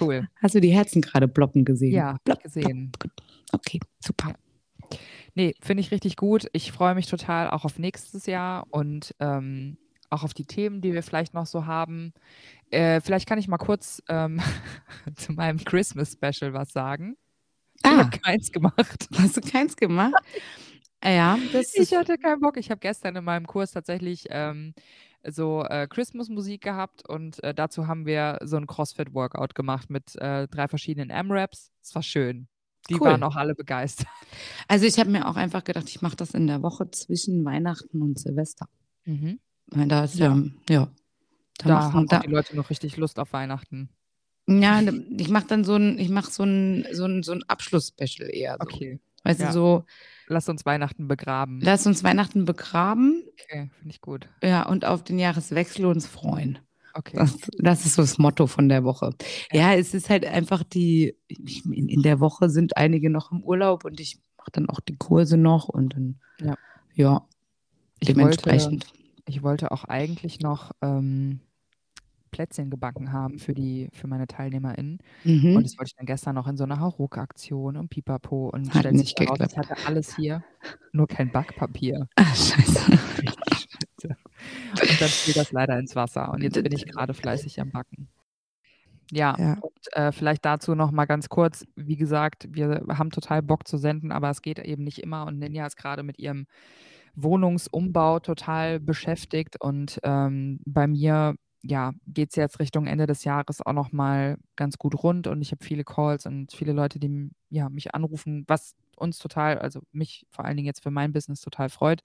Cool. 0.00 0.28
Hast 0.40 0.54
du 0.54 0.60
die 0.60 0.70
Herzen 0.70 1.02
gerade 1.02 1.26
ploppen 1.26 1.64
gesehen? 1.64 1.92
Ja, 1.92 2.14
ich 2.16 2.24
Plopp, 2.24 2.42
gesehen. 2.42 2.92
Gut. 2.98 3.10
Okay, 3.52 3.80
super. 3.98 4.34
Nee, 5.34 5.54
finde 5.60 5.80
ich 5.80 5.90
richtig 5.90 6.16
gut. 6.16 6.46
Ich 6.52 6.70
freue 6.70 6.94
mich 6.94 7.06
total 7.06 7.50
auch 7.50 7.64
auf 7.64 7.78
nächstes 7.78 8.26
Jahr 8.26 8.66
und 8.70 9.14
ähm, 9.18 9.76
auch 10.08 10.22
auf 10.22 10.32
die 10.34 10.44
Themen, 10.44 10.80
die 10.80 10.92
wir 10.92 11.02
vielleicht 11.02 11.34
noch 11.34 11.46
so 11.46 11.66
haben. 11.66 12.12
Äh, 12.70 13.00
vielleicht 13.00 13.28
kann 13.28 13.38
ich 13.38 13.48
mal 13.48 13.58
kurz 13.58 14.02
ähm, 14.08 14.40
zu 15.16 15.32
meinem 15.32 15.58
Christmas-Special 15.64 16.52
was 16.52 16.72
sagen. 16.72 17.16
Ich 17.76 17.90
Ah, 17.90 17.98
habe 17.98 18.18
keins 18.18 18.52
gemacht. 18.52 19.08
hast 19.18 19.36
du 19.36 19.40
keins 19.40 19.76
gemacht? 19.76 20.14
Ja, 21.02 21.38
das 21.54 21.74
Ich 21.74 21.94
hatte 21.94 22.18
keinen 22.18 22.40
Bock. 22.40 22.58
Ich 22.58 22.70
habe 22.70 22.78
gestern 22.78 23.16
in 23.16 23.24
meinem 23.24 23.46
Kurs 23.46 23.72
tatsächlich 23.72 24.26
ähm, 24.28 24.74
so 25.28 25.64
äh, 25.64 25.86
Christmas-Musik 25.88 26.62
gehabt 26.62 27.08
und 27.08 27.42
äh, 27.44 27.54
dazu 27.54 27.86
haben 27.86 28.06
wir 28.06 28.38
so 28.42 28.56
ein 28.56 28.66
CrossFit-Workout 28.66 29.54
gemacht 29.54 29.90
mit 29.90 30.16
äh, 30.16 30.48
drei 30.48 30.68
verschiedenen 30.68 31.10
M-Raps. 31.10 31.70
Es 31.82 31.94
war 31.94 32.02
schön. 32.02 32.48
Die 32.88 32.94
Cool. 32.94 33.08
waren 33.08 33.22
auch 33.22 33.36
alle 33.36 33.54
begeistert. 33.54 34.08
Also 34.66 34.86
ich 34.86 34.98
habe 34.98 35.10
mir 35.10 35.28
auch 35.28 35.36
einfach 35.36 35.62
gedacht, 35.64 35.88
ich 35.88 36.00
mache 36.02 36.16
das 36.16 36.32
in 36.32 36.46
der 36.46 36.62
Woche 36.62 36.90
zwischen 36.90 37.44
Weihnachten 37.44 38.00
und 38.02 38.18
Silvester. 38.18 38.66
Mhm. 39.04 39.38
Weil 39.66 39.88
da 39.88 40.04
ist 40.04 40.16
Ja. 40.16 40.34
ja, 40.34 40.74
ja. 40.74 40.88
Da, 41.58 41.68
Da 41.68 41.74
machen, 41.74 41.94
haben 41.94 42.06
da, 42.06 42.20
die 42.20 42.30
Leute 42.30 42.56
noch 42.56 42.70
richtig 42.70 42.96
Lust 42.96 43.18
auf 43.18 43.32
Weihnachten. 43.32 43.90
ja, 44.48 44.80
ich 44.80 45.28
mache 45.28 45.46
dann 45.46 45.62
so 45.64 45.74
ein, 45.76 45.98
ich 45.98 46.08
mache 46.08 46.30
so 46.30 46.42
ein, 46.44 46.86
so 46.92 47.04
ein, 47.04 47.22
so 47.22 47.32
ein 47.32 47.42
Abschluss-Special 47.46 48.30
eher. 48.32 48.54
So. 48.54 48.60
Okay. 48.62 48.98
Weißt 49.24 49.40
ja. 49.40 49.46
du, 49.48 49.52
so, 49.52 49.84
Lass 50.28 50.48
uns 50.48 50.64
Weihnachten 50.64 51.08
begraben. 51.08 51.60
lass 51.60 51.86
uns 51.86 52.04
Weihnachten 52.04 52.44
begraben, 52.44 53.24
Okay, 53.42 53.70
finde 53.78 53.90
ich 53.94 54.00
gut. 54.00 54.28
ja, 54.42 54.64
und 54.66 54.84
auf 54.84 55.02
den 55.02 55.18
Jahreswechsel 55.18 55.84
uns 55.86 56.06
freuen. 56.06 56.58
Okay. 56.94 57.16
Das, 57.16 57.36
das 57.58 57.86
ist 57.86 57.94
so 57.94 58.02
das 58.02 58.18
Motto 58.18 58.46
von 58.46 58.68
der 58.68 58.82
Woche. 58.84 59.10
Ja. 59.52 59.72
Ja, 59.72 59.78
es 59.78 59.92
ist 59.94 60.08
halt 60.10 60.24
einfach 60.24 60.62
die, 60.64 61.16
in, 61.28 61.88
in 61.88 62.02
der 62.02 62.18
Woche 62.20 62.48
sind 62.50 62.76
einige 62.76 63.10
noch 63.10 63.30
im 63.32 63.42
Urlaub 63.44 63.84
und 63.84 64.00
ich 64.00 64.18
mache 64.38 64.50
dann 64.52 64.68
auch 64.68 64.80
die 64.80 64.96
Kurse 64.96 65.36
noch 65.36 65.68
und 65.68 65.94
dann, 65.94 66.20
Ja. 66.40 66.56
ja, 66.94 67.26
Ich 68.00 68.08
wollte, 68.08 68.14
dementsprechend. 68.14 68.86
ich 69.26 69.42
wollte 69.42 69.70
auch 69.72 69.84
eigentlich 69.84 70.40
noch 70.40 70.72
ähm, 70.82 71.40
Plätzchen 72.30 72.70
gebacken 72.70 73.12
haben 73.12 73.38
für 73.38 73.54
die, 73.54 73.88
für 73.92 74.06
meine 74.06 74.26
TeilnehmerInnen. 74.26 74.98
Und 75.24 75.42
Mhm. 75.42 75.62
das 75.62 75.76
wollte 75.78 75.88
ich 75.90 75.96
dann 75.96 76.06
gestern 76.06 76.34
noch 76.34 76.46
in 76.46 76.56
so 76.56 76.64
einer 76.64 76.80
Hauruck-Aktion 76.80 77.76
und 77.76 77.88
Pipapo 77.88 78.48
und 78.50 78.72
Hat 78.74 78.80
stellt 78.80 78.98
sich 78.98 79.14
heraus, 79.18 79.38
ich 79.40 79.56
hatte 79.56 79.74
alles 79.86 80.16
hier, 80.16 80.42
nur 80.92 81.06
kein 81.06 81.30
Backpapier. 81.30 82.08
Ah, 82.16 82.24
scheiße. 82.34 82.80
Scheiße. 84.02 84.16
Und 84.92 85.00
dann 85.00 85.08
fiel 85.08 85.34
das 85.34 85.52
leider 85.52 85.78
ins 85.78 85.94
Wasser. 85.96 86.30
Und 86.32 86.42
jetzt 86.42 86.54
bin 86.62 86.72
ich 86.72 86.86
gerade 86.86 87.12
fleißig 87.14 87.60
am 87.60 87.70
Backen. 87.70 88.08
Ja, 89.12 89.34
Ja. 89.38 89.54
und 89.60 89.72
äh, 89.92 90.12
vielleicht 90.12 90.44
dazu 90.44 90.74
noch 90.74 90.90
mal 90.92 91.04
ganz 91.06 91.28
kurz. 91.28 91.64
Wie 91.76 91.96
gesagt, 91.96 92.46
wir 92.50 92.84
haben 92.88 93.10
total 93.10 93.42
Bock 93.42 93.66
zu 93.66 93.76
senden, 93.76 94.12
aber 94.12 94.30
es 94.30 94.40
geht 94.40 94.58
eben 94.60 94.84
nicht 94.84 94.98
immer. 95.02 95.26
Und 95.26 95.38
Ninja 95.38 95.66
ist 95.66 95.76
gerade 95.76 96.02
mit 96.02 96.18
ihrem 96.18 96.46
Wohnungsumbau 97.14 98.20
total 98.20 98.80
beschäftigt. 98.80 99.60
Und 99.60 99.98
ähm, 100.04 100.60
bei 100.64 100.86
mir 100.86 101.34
ja, 101.62 101.92
geht 102.06 102.30
es 102.30 102.36
jetzt 102.36 102.58
Richtung 102.60 102.86
Ende 102.86 103.06
des 103.06 103.24
Jahres 103.24 103.60
auch 103.64 103.72
noch 103.72 103.92
mal 103.92 104.38
ganz 104.56 104.78
gut 104.78 105.02
rund. 105.02 105.26
Und 105.26 105.42
ich 105.42 105.52
habe 105.52 105.64
viele 105.64 105.84
Calls 105.84 106.26
und 106.26 106.52
viele 106.52 106.72
Leute, 106.72 106.98
die 106.98 107.30
ja, 107.50 107.68
mich 107.68 107.94
anrufen, 107.94 108.44
was 108.48 108.74
uns 108.96 109.18
total, 109.18 109.58
also 109.58 109.80
mich 109.92 110.26
vor 110.30 110.44
allen 110.44 110.56
Dingen 110.56 110.66
jetzt 110.66 110.82
für 110.82 110.90
mein 110.90 111.12
Business 111.12 111.40
total 111.40 111.68
freut. 111.70 112.02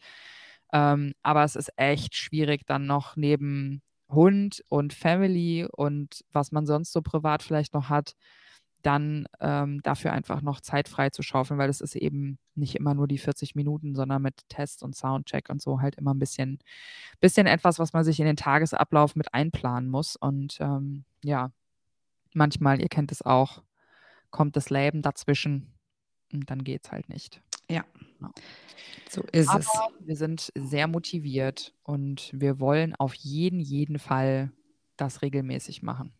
Ähm, 0.73 1.13
aber 1.23 1.43
es 1.43 1.55
ist 1.55 1.71
echt 1.77 2.15
schwierig, 2.15 2.65
dann 2.65 2.85
noch 2.87 3.15
neben 3.15 3.81
Hund 4.09 4.63
und 4.69 4.93
Family 4.93 5.65
und 5.71 6.21
was 6.31 6.51
man 6.51 6.65
sonst 6.65 6.91
so 6.93 7.01
privat 7.01 7.43
vielleicht 7.43 7.73
noch 7.73 7.89
hat, 7.89 8.15
dann 8.85 9.27
ähm, 9.39 9.81
dafür 9.81 10.13
einfach 10.13 10.41
noch 10.41 10.61
Zeit 10.61 10.87
frei 10.87 11.09
zu 11.09 11.23
schaufeln, 11.23 11.57
weil 11.57 11.69
es 11.69 11.81
ist 11.81 11.95
eben 11.95 12.37
nicht 12.53 12.75
immer 12.75 12.93
nur 12.93 13.07
die 13.07 13.17
40 13.17 13.55
Minuten, 13.55 13.95
sondern 13.95 14.21
mit 14.21 14.47
Test 14.47 14.83
und 14.83 14.95
Soundcheck 14.95 15.49
und 15.49 15.61
so 15.61 15.81
halt 15.81 15.95
immer 15.95 16.13
ein 16.13 16.19
bisschen, 16.19 16.59
bisschen 17.19 17.47
etwas, 17.47 17.79
was 17.79 17.93
man 17.93 18.03
sich 18.03 18.19
in 18.19 18.25
den 18.25 18.35
Tagesablauf 18.35 19.15
mit 19.15 19.33
einplanen 19.33 19.89
muss. 19.89 20.15
Und 20.15 20.57
ähm, 20.59 21.05
ja, 21.23 21.51
manchmal, 22.33 22.79
ihr 22.79 22.89
kennt 22.89 23.11
es 23.11 23.23
auch, 23.23 23.63
kommt 24.29 24.55
das 24.55 24.69
Leben 24.69 25.01
dazwischen 25.01 25.73
und 26.31 26.49
dann 26.49 26.63
geht 26.63 26.85
es 26.85 26.91
halt 26.91 27.09
nicht. 27.09 27.41
So 29.09 29.23
ist 29.31 29.53
es. 29.53 29.67
Aber 29.69 29.89
wir 29.99 30.15
sind 30.15 30.51
sehr 30.55 30.87
motiviert 30.87 31.73
und 31.83 32.29
wir 32.33 32.59
wollen 32.59 32.95
auf 32.95 33.13
jeden, 33.15 33.59
jeden 33.59 33.97
Fall 33.97 34.51
das 34.97 35.21
regelmäßig 35.21 35.81
machen. 35.81 36.13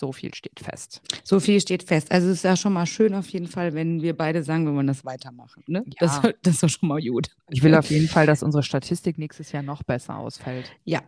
So 0.00 0.12
viel 0.12 0.32
steht 0.34 0.58
fest. 0.60 1.02
So 1.22 1.38
viel 1.40 1.60
steht 1.60 1.82
fest. 1.82 2.10
Also 2.10 2.28
es 2.28 2.38
ist 2.38 2.42
ja 2.44 2.56
schon 2.56 2.72
mal 2.72 2.86
schön 2.86 3.14
auf 3.14 3.28
jeden 3.28 3.46
Fall, 3.46 3.74
wenn 3.74 4.00
wir 4.02 4.16
beide 4.16 4.42
sagen, 4.42 4.64
wir 4.66 4.74
wollen 4.74 4.86
das 4.86 5.04
weitermachen. 5.04 5.62
Ne? 5.66 5.84
Das, 6.00 6.22
Ja. 6.22 6.32
das 6.42 6.54
ist 6.54 6.62
doch 6.62 6.68
schon 6.70 6.88
mal 6.88 7.00
gut. 7.00 7.28
Ich 7.50 7.62
will 7.62 7.74
auf 7.74 7.90
jeden 7.90 8.08
Fall, 8.08 8.26
dass 8.26 8.42
unsere 8.42 8.62
Statistik 8.62 9.18
nächstes 9.18 9.52
Jahr 9.52 9.62
noch 9.62 9.82
besser 9.82 10.16
ausfällt. 10.16 10.72
Ja. 10.84 11.02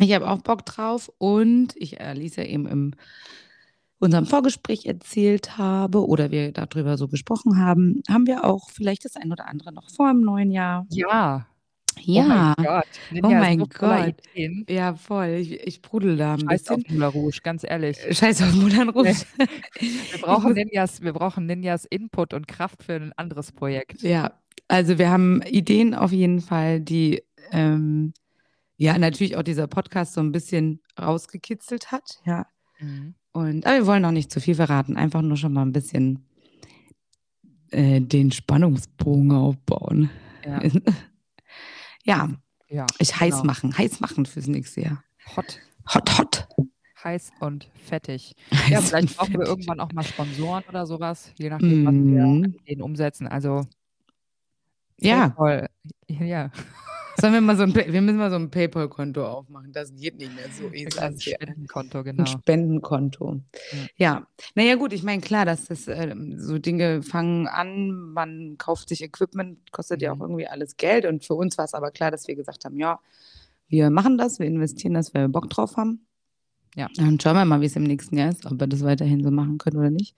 Ich 0.00 0.12
habe 0.14 0.30
auch 0.30 0.38
Bock 0.38 0.64
drauf 0.64 1.10
und 1.18 1.74
ich 1.76 1.98
äh, 2.00 2.12
Lisa 2.14 2.42
eben 2.42 2.66
im 2.68 2.94
unserem 3.98 4.26
Vorgespräch 4.26 4.86
erzählt 4.86 5.58
habe 5.58 6.06
oder 6.06 6.30
wir 6.30 6.52
darüber 6.52 6.96
so 6.96 7.08
gesprochen 7.08 7.58
haben, 7.58 8.02
haben 8.08 8.28
wir 8.28 8.44
auch 8.44 8.70
vielleicht 8.70 9.04
das 9.04 9.16
ein 9.16 9.32
oder 9.32 9.48
andere 9.48 9.72
noch 9.72 9.90
vor 9.90 10.08
im 10.10 10.20
neuen 10.20 10.52
Jahr. 10.52 10.86
Ja. 10.90 11.48
Ja, 12.02 12.54
Oh 12.56 12.62
mein 12.62 12.66
Gott. 12.66 12.86
Oh 13.12 13.16
ist 13.16 13.22
mein 13.22 13.58
so 13.60 13.66
Gott. 13.66 14.14
Ideen. 14.34 14.66
ja, 14.68 14.94
voll. 14.94 15.28
Ich, 15.40 15.52
ich 15.66 15.74
sprudel 15.76 16.16
da 16.16 16.34
ein 16.34 16.40
Scheiß 16.40 16.68
auf 16.68 16.76
bisschen. 16.78 16.98
Moulin 16.98 17.10
Rouge, 17.10 17.40
ganz 17.42 17.64
ehrlich. 17.64 17.98
Scheiß 18.10 18.42
auf 18.42 18.54
Moulin 18.54 18.88
Rouge. 18.88 19.14
Wir 19.78 20.18
brauchen, 20.20 20.52
Ninjas, 20.54 21.02
wir 21.02 21.12
brauchen 21.12 21.46
Ninjas 21.46 21.84
Input 21.84 22.34
und 22.34 22.48
Kraft 22.48 22.82
für 22.82 22.94
ein 22.94 23.12
anderes 23.16 23.52
Projekt. 23.52 24.02
Ja, 24.02 24.32
also 24.68 24.98
wir 24.98 25.10
haben 25.10 25.42
Ideen 25.42 25.94
auf 25.94 26.12
jeden 26.12 26.40
Fall, 26.40 26.80
die 26.80 27.22
ähm, 27.52 28.12
ja 28.76 28.98
natürlich 28.98 29.36
auch 29.36 29.42
dieser 29.42 29.66
Podcast 29.66 30.14
so 30.14 30.20
ein 30.20 30.32
bisschen 30.32 30.80
rausgekitzelt 31.00 31.90
hat. 31.92 32.20
Ja. 32.24 32.46
Mhm. 32.80 33.14
Und 33.32 33.66
aber 33.66 33.76
wir 33.76 33.86
wollen 33.86 34.02
noch 34.02 34.12
nicht 34.12 34.30
zu 34.32 34.40
viel 34.40 34.54
verraten, 34.54 34.96
einfach 34.96 35.22
nur 35.22 35.36
schon 35.36 35.52
mal 35.52 35.62
ein 35.62 35.72
bisschen 35.72 36.26
äh, 37.70 38.00
den 38.00 38.32
Spannungsbogen 38.32 39.32
aufbauen. 39.32 40.10
Ja. 40.44 40.60
ja, 42.08 42.28
ja, 42.68 42.86
ich 42.98 43.14
heiß 43.20 43.34
genau. 43.36 43.44
machen, 43.44 43.76
heiß 43.76 44.00
machen 44.00 44.26
fürs 44.26 44.46
nächste 44.46 44.80
Jahr. 44.82 45.04
Hot, 45.36 45.58
Hot, 45.94 46.18
hot. 46.18 46.48
heiß 47.04 47.30
und 47.40 47.68
fettig. 47.74 48.34
Ja, 48.50 48.78
Heiß 48.78 48.88
vielleicht 48.88 49.08
und 49.10 49.16
brauchen 49.16 49.32
wir 49.34 49.38
fettig. 49.40 49.48
irgendwann 49.50 49.80
auch 49.80 49.92
mal 49.92 50.04
Sponsoren 50.04 50.64
oder 50.68 50.86
sowas, 50.86 51.32
je 51.38 51.50
nachdem, 51.50 51.84
was 51.86 51.94
wir 51.94 52.00
Mhm. 52.26 52.44
Ideen 52.64 52.82
umsetzen. 52.82 53.26
Also 53.28 53.66
Ja, 55.00 55.28
PayPal, 55.28 55.68
ja, 56.08 56.50
sollen 57.20 57.32
wir 57.34 57.40
mal 57.40 57.56
so 57.56 57.64
ein, 57.64 57.74
wir 57.74 58.00
müssen 58.00 58.16
mal 58.18 58.30
so 58.30 58.36
ein 58.36 58.50
PayPal-Konto 58.50 59.26
aufmachen. 59.26 59.72
Das 59.72 59.94
geht 59.94 60.18
nicht 60.18 60.34
mehr 60.34 60.44
so. 60.50 60.66
ein. 61.00 61.20
Spendenkonto, 61.20 61.98
Ein 61.98 62.04
genau. 62.04 62.26
Spendenkonto. 62.26 63.40
Ja. 63.72 63.78
Ja, 63.96 64.26
naja 64.54 64.76
gut, 64.76 64.92
ich 64.92 65.02
meine, 65.02 65.20
klar, 65.20 65.44
dass 65.44 65.66
das 65.66 65.88
äh, 65.88 66.14
so 66.36 66.58
Dinge 66.58 67.02
fangen 67.02 67.46
an, 67.46 67.90
man 68.12 68.56
kauft 68.58 68.88
sich 68.88 69.02
Equipment, 69.02 69.70
kostet 69.72 70.02
ja 70.02 70.12
auch 70.12 70.16
Mhm. 70.16 70.22
irgendwie 70.22 70.46
alles 70.46 70.76
Geld. 70.76 71.04
Und 71.06 71.24
für 71.24 71.34
uns 71.34 71.58
war 71.58 71.64
es 71.64 71.74
aber 71.74 71.90
klar, 71.90 72.10
dass 72.10 72.28
wir 72.28 72.34
gesagt 72.36 72.64
haben, 72.64 72.78
ja, 72.78 72.98
wir 73.68 73.90
machen 73.90 74.16
das, 74.18 74.38
wir 74.38 74.46
investieren 74.46 74.94
das, 74.94 75.12
weil 75.14 75.22
wir 75.24 75.28
Bock 75.28 75.50
drauf 75.50 75.76
haben. 75.76 76.06
Ja. 76.74 76.88
Dann 76.96 77.18
schauen 77.20 77.34
wir 77.36 77.44
mal, 77.44 77.60
wie 77.60 77.66
es 77.66 77.76
im 77.76 77.82
nächsten 77.82 78.16
Jahr 78.16 78.30
ist, 78.30 78.46
ob 78.46 78.60
wir 78.60 78.66
das 78.66 78.82
weiterhin 78.84 79.22
so 79.22 79.30
machen 79.30 79.58
können 79.58 79.78
oder 79.78 79.90
nicht. 79.90 80.14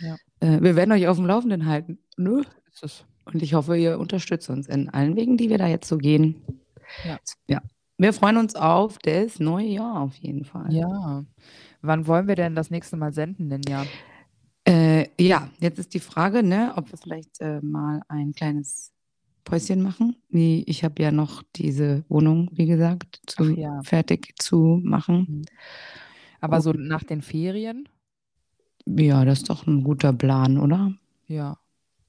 Ja. 0.00 0.16
Äh, 0.40 0.60
wir 0.60 0.76
werden 0.76 0.92
euch 0.92 1.08
auf 1.08 1.16
dem 1.16 1.26
Laufenden 1.26 1.66
halten. 1.66 1.98
Ne? 2.16 2.42
Ist 2.72 2.84
es. 2.84 3.04
Und 3.24 3.42
ich 3.42 3.54
hoffe, 3.54 3.76
ihr 3.76 3.98
unterstützt 3.98 4.50
uns 4.50 4.68
in 4.68 4.88
allen 4.88 5.16
Wegen, 5.16 5.36
die 5.36 5.48
wir 5.48 5.58
da 5.58 5.66
jetzt 5.66 5.88
so 5.88 5.98
gehen. 5.98 6.42
Ja. 7.04 7.18
ja. 7.46 7.62
Wir 7.98 8.12
freuen 8.12 8.36
uns 8.36 8.54
auf 8.56 8.98
das 8.98 9.38
neue 9.38 9.66
Jahr 9.66 10.00
auf 10.00 10.16
jeden 10.16 10.44
Fall. 10.44 10.72
Ja. 10.72 11.24
Wann 11.82 12.06
wollen 12.06 12.28
wir 12.28 12.36
denn 12.36 12.54
das 12.54 12.70
nächste 12.70 12.96
Mal 12.96 13.12
senden, 13.12 13.48
Ninja? 13.48 13.84
Äh, 14.64 15.08
ja, 15.20 15.50
jetzt 15.60 15.78
ist 15.78 15.94
die 15.94 16.00
Frage, 16.00 16.42
ne, 16.42 16.72
ob 16.76 16.90
wir 16.90 16.98
vielleicht 16.98 17.40
äh, 17.40 17.60
mal 17.60 18.02
ein 18.08 18.32
kleines 18.32 18.92
Päuschen 19.44 19.82
machen. 19.82 20.16
Wie, 20.28 20.62
ich 20.64 20.84
habe 20.84 21.02
ja 21.02 21.10
noch 21.10 21.42
diese 21.56 22.04
Wohnung, 22.08 22.48
wie 22.52 22.66
gesagt, 22.66 23.20
zu, 23.26 23.44
ja. 23.56 23.82
fertig 23.82 24.34
zu 24.38 24.80
machen. 24.82 25.26
Mhm. 25.28 25.44
Aber 26.40 26.60
so 26.60 26.72
nach 26.72 27.04
den 27.04 27.22
Ferien? 27.22 27.88
Ja, 28.86 29.24
das 29.24 29.38
ist 29.38 29.50
doch 29.50 29.66
ein 29.66 29.84
guter 29.84 30.12
Plan, 30.12 30.58
oder? 30.58 30.92
Ja. 31.28 31.58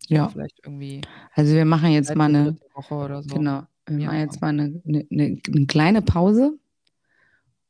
Ja. 0.09 0.29
Vielleicht 0.29 0.59
irgendwie. 0.63 1.01
Also 1.33 1.53
wir 1.55 1.65
machen 1.65 1.91
jetzt 1.91 2.15
mal 2.15 2.25
eine 2.25 2.57
Woche 2.73 2.95
oder 2.95 3.23
so. 3.23 3.35
Genau. 3.35 3.63
Wir 3.87 3.99
Ja. 3.99 4.05
machen 4.07 4.19
jetzt 4.19 4.41
mal 4.41 4.49
eine, 4.49 4.81
eine, 4.87 5.05
eine, 5.11 5.41
eine 5.47 5.65
kleine 5.67 6.01
Pause 6.01 6.57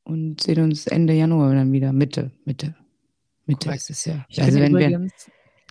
und 0.03 0.41
sehen 0.41 0.63
uns 0.63 0.87
Ende 0.87 1.13
Januar 1.13 1.53
dann 1.55 1.71
wieder. 1.71 1.93
Mitte, 1.93 2.31
Mitte. 2.45 2.75
Mitte 3.45 3.65
Korrekt. 3.67 3.81
ist 3.83 3.89
es 3.89 4.05
ja. 4.05 4.25
Ich 4.29 4.41
also 4.41 4.59
wenn 4.59 4.75
wir. 4.75 5.07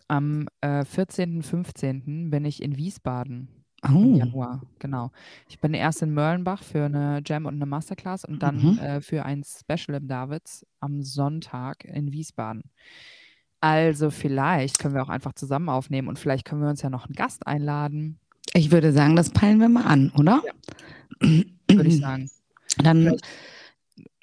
am 0.09 0.47
äh, 0.61 0.85
14., 0.85 1.43
15. 1.43 2.31
bin 2.31 2.45
ich 2.45 2.63
in 2.63 2.77
Wiesbaden 2.77 3.49
im 3.85 3.97
Oh, 3.97 4.17
Januar, 4.17 4.63
genau. 4.79 5.11
Ich 5.49 5.59
bin 5.59 5.75
erst 5.75 6.03
in 6.03 6.15
Mörlenbach 6.15 6.63
für 6.63 6.85
eine 6.85 7.21
Jam 7.27 7.47
und 7.47 7.55
eine 7.55 7.67
Masterclass 7.67 8.25
und 8.25 8.41
dann 8.41 8.57
Mhm. 8.75 8.79
äh, 8.79 9.01
für 9.01 9.25
ein 9.25 9.43
Special 9.45 9.97
im 9.97 10.07
Davids 10.07 10.65
am 10.81 11.03
Sonntag 11.03 11.85
in 11.85 12.13
Wiesbaden. 12.13 12.63
Also 13.63 14.11
vielleicht 14.11 14.79
können 14.79 14.95
wir 14.95 15.03
auch 15.03 15.09
einfach 15.09 15.33
zusammen 15.33 15.71
aufnehmen 15.71 16.09
und 16.09 16.19
vielleicht 16.19 16.45
können 16.45 16.61
wir 16.61 16.69
uns 16.69 16.83
ja 16.83 16.91
noch 16.91 17.07
einen 17.07 17.15
Gast 17.15 17.47
einladen, 17.47 18.19
ich 18.55 18.71
würde 18.71 18.93
sagen, 18.93 19.17
das 19.17 19.31
peilen 19.31 19.61
wir 19.61 19.69
mal 19.69 19.85
an, 19.87 20.13
oder? 20.19 20.43
würde 21.21 21.89
ich 21.89 21.99
sagen. 21.99 22.31
Dann, 22.83 23.03
Vielleicht 23.03 23.27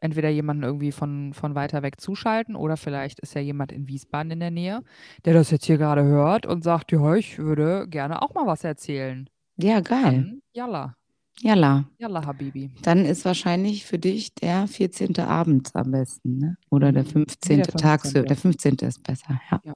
entweder 0.02 0.30
jemanden 0.30 0.64
irgendwie 0.64 0.92
von, 0.92 1.34
von 1.34 1.56
weiter 1.56 1.84
weg 1.84 2.00
zuschalten 2.00 2.56
oder 2.56 2.78
vielleicht 2.78 3.20
ist 3.20 3.36
ja 3.36 3.42
jemand 3.42 3.72
in 3.72 3.88
Wiesbaden 3.88 4.32
in 4.32 4.40
der 4.40 4.52
Nähe, 4.52 4.82
der 5.26 5.34
das 5.34 5.52
jetzt 5.52 5.66
hier 5.66 5.78
gerade 5.78 6.04
hört 6.04 6.46
und 6.46 6.64
sagt, 6.64 6.92
ja, 6.92 7.16
ich 7.16 7.38
würde 7.38 7.88
gerne 7.88 8.22
auch 8.22 8.34
mal 8.34 8.48
was 8.48 8.64
erzählen. 8.64 9.30
ja, 9.58 9.82
geil. 9.82 10.04
Dann, 10.04 10.42
Jalla. 10.54 10.96
Yalla, 11.42 11.86
Habibi. 12.26 12.72
Dann 12.82 13.06
ist 13.06 13.26
wahrscheinlich 13.26 13.86
für 13.86 14.00
dich 14.00 14.34
der 14.36 14.68
14. 14.68 15.18
Abend 15.20 15.70
am 15.76 15.92
besten, 15.92 16.38
ne? 16.38 16.58
Oder 16.70 16.92
der 16.92 17.04
Mhm. 17.04 17.08
15. 17.08 17.58
Nee, 17.58 17.64
der 17.64 17.74
tagsüber. 17.74 18.20
15.. 18.28 18.28
Der 18.28 18.38
15. 18.38 18.76
ist 18.90 19.04
besser, 19.04 19.42
ja. 19.52 19.62
Ja. 19.64 19.74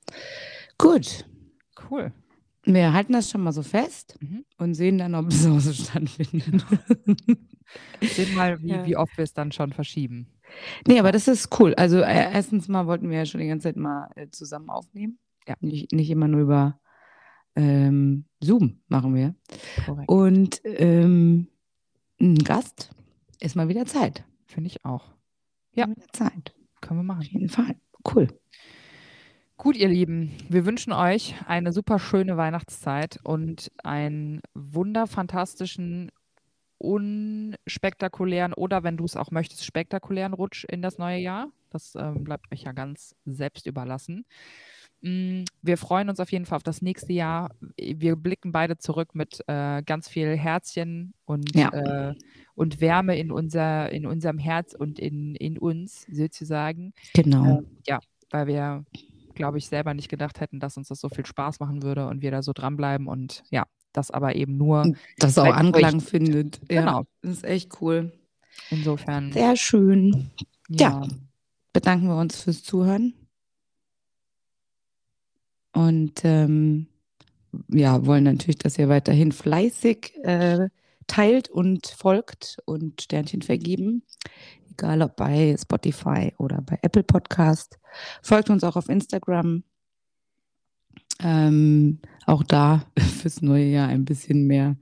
Gut. 0.77 1.25
Cool. 1.89 2.11
Wir 2.65 2.93
halten 2.93 3.11
das 3.13 3.29
schon 3.29 3.41
mal 3.41 3.51
so 3.51 3.61
fest 3.63 4.17
Mhm. 4.21 4.45
und 4.57 4.73
sehen 4.73 4.97
dann, 4.97 5.15
ob 5.15 5.27
es 5.27 5.45
auch 5.47 5.59
so 5.59 5.73
stattfindet. 5.73 6.65
Sehen 8.01 8.35
mal, 8.35 8.61
wie, 8.61 8.69
Ja. 8.69 8.85
wie 8.85 8.95
oft 8.97 9.17
wir 9.17 9.23
es 9.23 9.33
dann 9.33 9.51
schon 9.51 9.73
verschieben. 9.73 10.27
Nee, 10.87 10.99
aber 10.99 11.11
das 11.11 11.27
ist 11.27 11.59
cool. 11.59 11.73
Also 11.75 11.97
äh, 11.99 12.31
erstens 12.33 12.67
mal 12.67 12.85
wollten 12.87 13.09
wir 13.09 13.17
ja 13.17 13.25
schon 13.25 13.41
die 13.41 13.47
ganze 13.47 13.63
Zeit 13.69 13.75
mal 13.77 14.09
äh, 14.15 14.27
zusammen 14.29 14.69
aufnehmen. 14.69 15.17
Ja. 15.47 15.55
Nicht, 15.59 15.91
nicht 15.91 16.09
immer 16.09 16.27
nur 16.27 16.41
über 16.41 16.79
ähm, 17.55 18.25
Zoom 18.41 18.79
machen 18.87 19.13
wir. 19.15 19.35
Korrekt. 19.85 20.09
Und 20.09 20.61
ähm, 20.63 21.47
ein 22.23 22.35
Gast 22.37 22.91
ist 23.41 23.55
mal 23.55 23.67
wieder 23.67 23.85
Zeit. 23.85 24.23
Finde 24.45 24.67
ich 24.67 24.85
auch. 24.85 25.13
Ja. 25.73 25.87
Zeit. 26.13 26.55
Können 26.79 27.05
wir 27.05 27.11
Auf 27.11 27.17
machen. 27.17 27.27
jeden 27.29 27.49
Fall. 27.49 27.75
Cool. 28.13 28.27
Gut, 29.57 29.75
ihr 29.75 29.89
Lieben, 29.89 30.31
wir 30.49 30.65
wünschen 30.65 30.93
euch 30.93 31.35
eine 31.47 31.71
super 31.73 31.99
schöne 31.99 32.37
Weihnachtszeit 32.37 33.19
und 33.23 33.71
einen 33.83 34.41
wunderfantastischen, 34.53 36.11
unspektakulären 36.77 38.53
oder, 38.53 38.83
wenn 38.83 38.97
du 38.97 39.05
es 39.05 39.15
auch 39.15 39.31
möchtest, 39.31 39.65
spektakulären 39.65 40.33
Rutsch 40.33 40.65
in 40.65 40.81
das 40.81 40.97
neue 40.97 41.19
Jahr. 41.19 41.49
Das 41.69 41.95
ähm, 41.95 42.23
bleibt 42.23 42.51
euch 42.51 42.63
ja 42.63 42.71
ganz 42.71 43.15
selbst 43.25 43.67
überlassen. 43.67 44.25
Mm, 45.03 45.43
Wir 45.61 45.77
freuen 45.77 46.07
uns 46.09 46.19
auf 46.21 46.31
jeden 46.31 46.45
Fall 46.45 46.55
auf 46.55 46.63
das 46.63 46.81
nächste 46.81 47.11
Jahr. 47.13 47.49
Wir 47.77 48.15
blicken 48.15 48.51
beide 48.53 48.77
zurück 48.77 49.13
mit 49.15 49.43
äh, 49.47 49.83
ganz 49.83 50.07
viel 50.07 50.35
Herzchen 50.37 51.13
und, 51.25 51.53
Ja. 51.55 51.69
äh, 51.69 52.15
und 52.55 52.79
Wärme 52.81 53.17
in, 53.17 53.29
unser, 53.31 53.91
in 53.91 54.05
unserem 54.05 54.37
Herz 54.39 54.73
und 54.73 54.99
in, 54.99 55.35
in 55.35 55.57
uns 55.57 56.05
sozusagen. 56.09 56.93
Genau. 57.13 57.59
Ähm, 57.59 57.67
ja, 57.85 57.99
weil 58.31 58.47
wir, 58.47 58.85
glaube 59.35 59.57
ich, 59.57 59.67
selber 59.67 59.93
nicht 59.93 60.07
gedacht 60.09 60.39
hätten, 60.39 60.59
dass 60.61 60.77
uns 60.77 60.87
das 60.87 61.01
so 61.01 61.09
viel 61.09 61.25
Spaß 61.25 61.59
machen 61.59 61.83
würde 61.83 62.07
und 62.07 62.21
wir 62.21 62.31
da 62.31 62.41
so 62.41 62.53
dranbleiben 62.53 63.07
und 63.07 63.43
ja, 63.51 63.65
das 63.91 64.09
aber 64.09 64.35
eben 64.35 64.55
nur 64.57 64.93
das 65.17 65.37
auch 65.37 65.43
bei 65.43 65.49
euch. 65.51 65.57
Anklang 65.57 65.99
findet. 65.99 66.59
Ja, 66.71 66.81
Genau. 66.81 67.03
das 67.21 67.31
ist 67.37 67.43
echt 67.45 67.81
cool. 67.81 68.11
insofern. 68.69 69.31
Sehr 69.33 69.55
schön. 69.57 70.31
Ja, 70.69 71.05
Bedanken 71.73 72.07
wir 72.07 72.17
uns 72.17 72.41
fürs 72.41 72.63
Zuhören. 72.63 73.13
Und 75.73 76.21
ähm, 76.23 76.87
ja, 77.69 78.05
wollen 78.05 78.23
natürlich, 78.23 78.57
dass 78.57 78.77
ihr 78.77 78.89
weiterhin 78.89 79.31
fleißig 79.31 80.13
äh, 80.23 80.69
teilt 81.07 81.49
und 81.49 81.87
folgt 81.87 82.57
und 82.65 83.01
Sternchen 83.01 83.41
vergeben. 83.41 84.03
Egal 84.71 85.01
ob 85.01 85.15
bei 85.15 85.55
Spotify 85.59 86.33
oder 86.37 86.61
bei 86.61 86.79
Apple 86.81 87.03
Podcast. 87.03 87.77
Folgt 88.21 88.49
uns 88.49 88.63
auch 88.63 88.75
auf 88.75 88.89
Instagram. 88.89 89.63
Ähm, 91.19 91.99
auch 92.25 92.43
da 92.43 92.85
fürs 93.21 93.41
neue 93.41 93.65
Jahr 93.65 93.87
ein 93.89 94.05
bisschen 94.05 94.47
mehr 94.47 94.77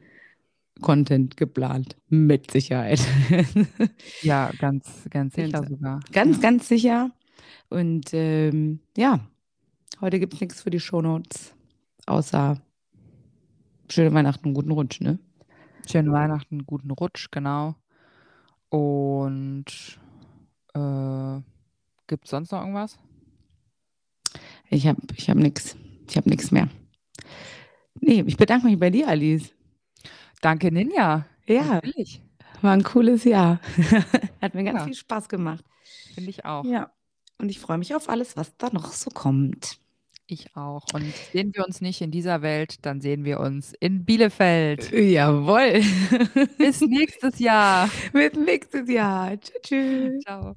Content 0.82 1.38
geplant. 1.38 1.96
Mit 2.10 2.52
Sicherheit. 2.52 3.02
ja, 4.22 4.52
ganz, 4.60 5.08
ganz 5.10 5.36
sicher 5.36 5.50
Ganz- 5.50 5.70
sogar. 5.70 6.00
Ganz, 6.12 6.42
ganz 6.42 6.68
sicher. 6.68 7.12
Und 7.70 8.14
ähm, 8.14 8.80
ja, 8.98 9.20
heute 10.02 10.20
gibt 10.20 10.34
es 10.34 10.42
nichts 10.42 10.62
für 10.62 10.70
die 10.70 10.80
Shownotes, 10.80 11.56
außer 12.06 12.62
schöne 13.90 14.14
Weihnachten 14.14 14.50
und 14.50 14.54
guten 14.54 14.72
Rutsch, 14.72 15.02
ne? 15.02 15.20
Schönen 15.90 16.12
Weihnachten, 16.12 16.66
guten 16.66 16.92
Rutsch, 16.92 17.30
genau. 17.32 17.76
Und 18.70 19.66
äh, 20.74 21.42
gibt 22.08 22.26
es 22.26 22.32
sonst 22.32 22.52
noch 22.52 22.62
irgendwas? 22.62 22.98
Ich 24.70 24.88
habe 24.88 25.02
ich 25.18 25.30
hab 25.30 25.38
nichts. 25.38 25.76
Ich 26.08 26.16
habe 26.18 26.30
nichts 26.30 26.52
mehr. 26.52 26.70
Nee, 28.00 28.24
ich 28.26 28.38
bedanke 28.38 28.68
mich 28.68 28.80
bei 28.80 28.90
dir, 28.90 29.08
Alice. 29.08 29.54
Danke, 30.42 30.72
Ninja. 30.72 31.26
Ja, 31.46 31.64
Natürlich. 31.64 32.24
war 32.62 32.72
ein 32.72 32.84
cooles 32.84 33.24
Jahr. 33.26 33.60
Hat 34.42 34.56
mir 34.56 34.64
ganz 34.64 34.80
Ja. 34.80 34.86
viel 34.86 34.94
Spaß 34.96 35.28
gemacht. 35.28 35.66
Finde 36.14 36.30
ich 36.30 36.46
auch. 36.46 36.64
Ja. 36.64 36.92
Und 37.38 37.50
ich 37.50 37.60
freue 37.60 37.78
mich 37.78 37.94
auf 37.96 38.08
alles, 38.08 38.38
was 38.38 38.56
da 38.58 38.70
noch 38.72 38.94
so 38.94 39.10
kommt. 39.10 39.81
Ich 40.32 40.56
auch. 40.56 40.86
Und 40.94 41.14
sehen 41.34 41.52
wir 41.54 41.66
uns 41.66 41.82
nicht 41.82 42.00
in 42.00 42.10
dieser 42.10 42.42
Welt, 42.42 42.86
dann 42.86 43.02
sehen 43.02 43.26
wir 43.26 43.42
uns 43.42 43.74
in 43.82 44.06
Bielefeld. 44.06 44.90
Jawohl. 44.90 45.82
Bis 46.58 46.80
nächstes 46.88 47.38
Jahr. 47.40 47.90
Bis 48.14 48.34
nächstes 48.36 48.90
Jahr. 48.90 49.38
Tschüss. 49.42 49.62
tschüss. 49.62 50.24
Ciao. 50.24 50.56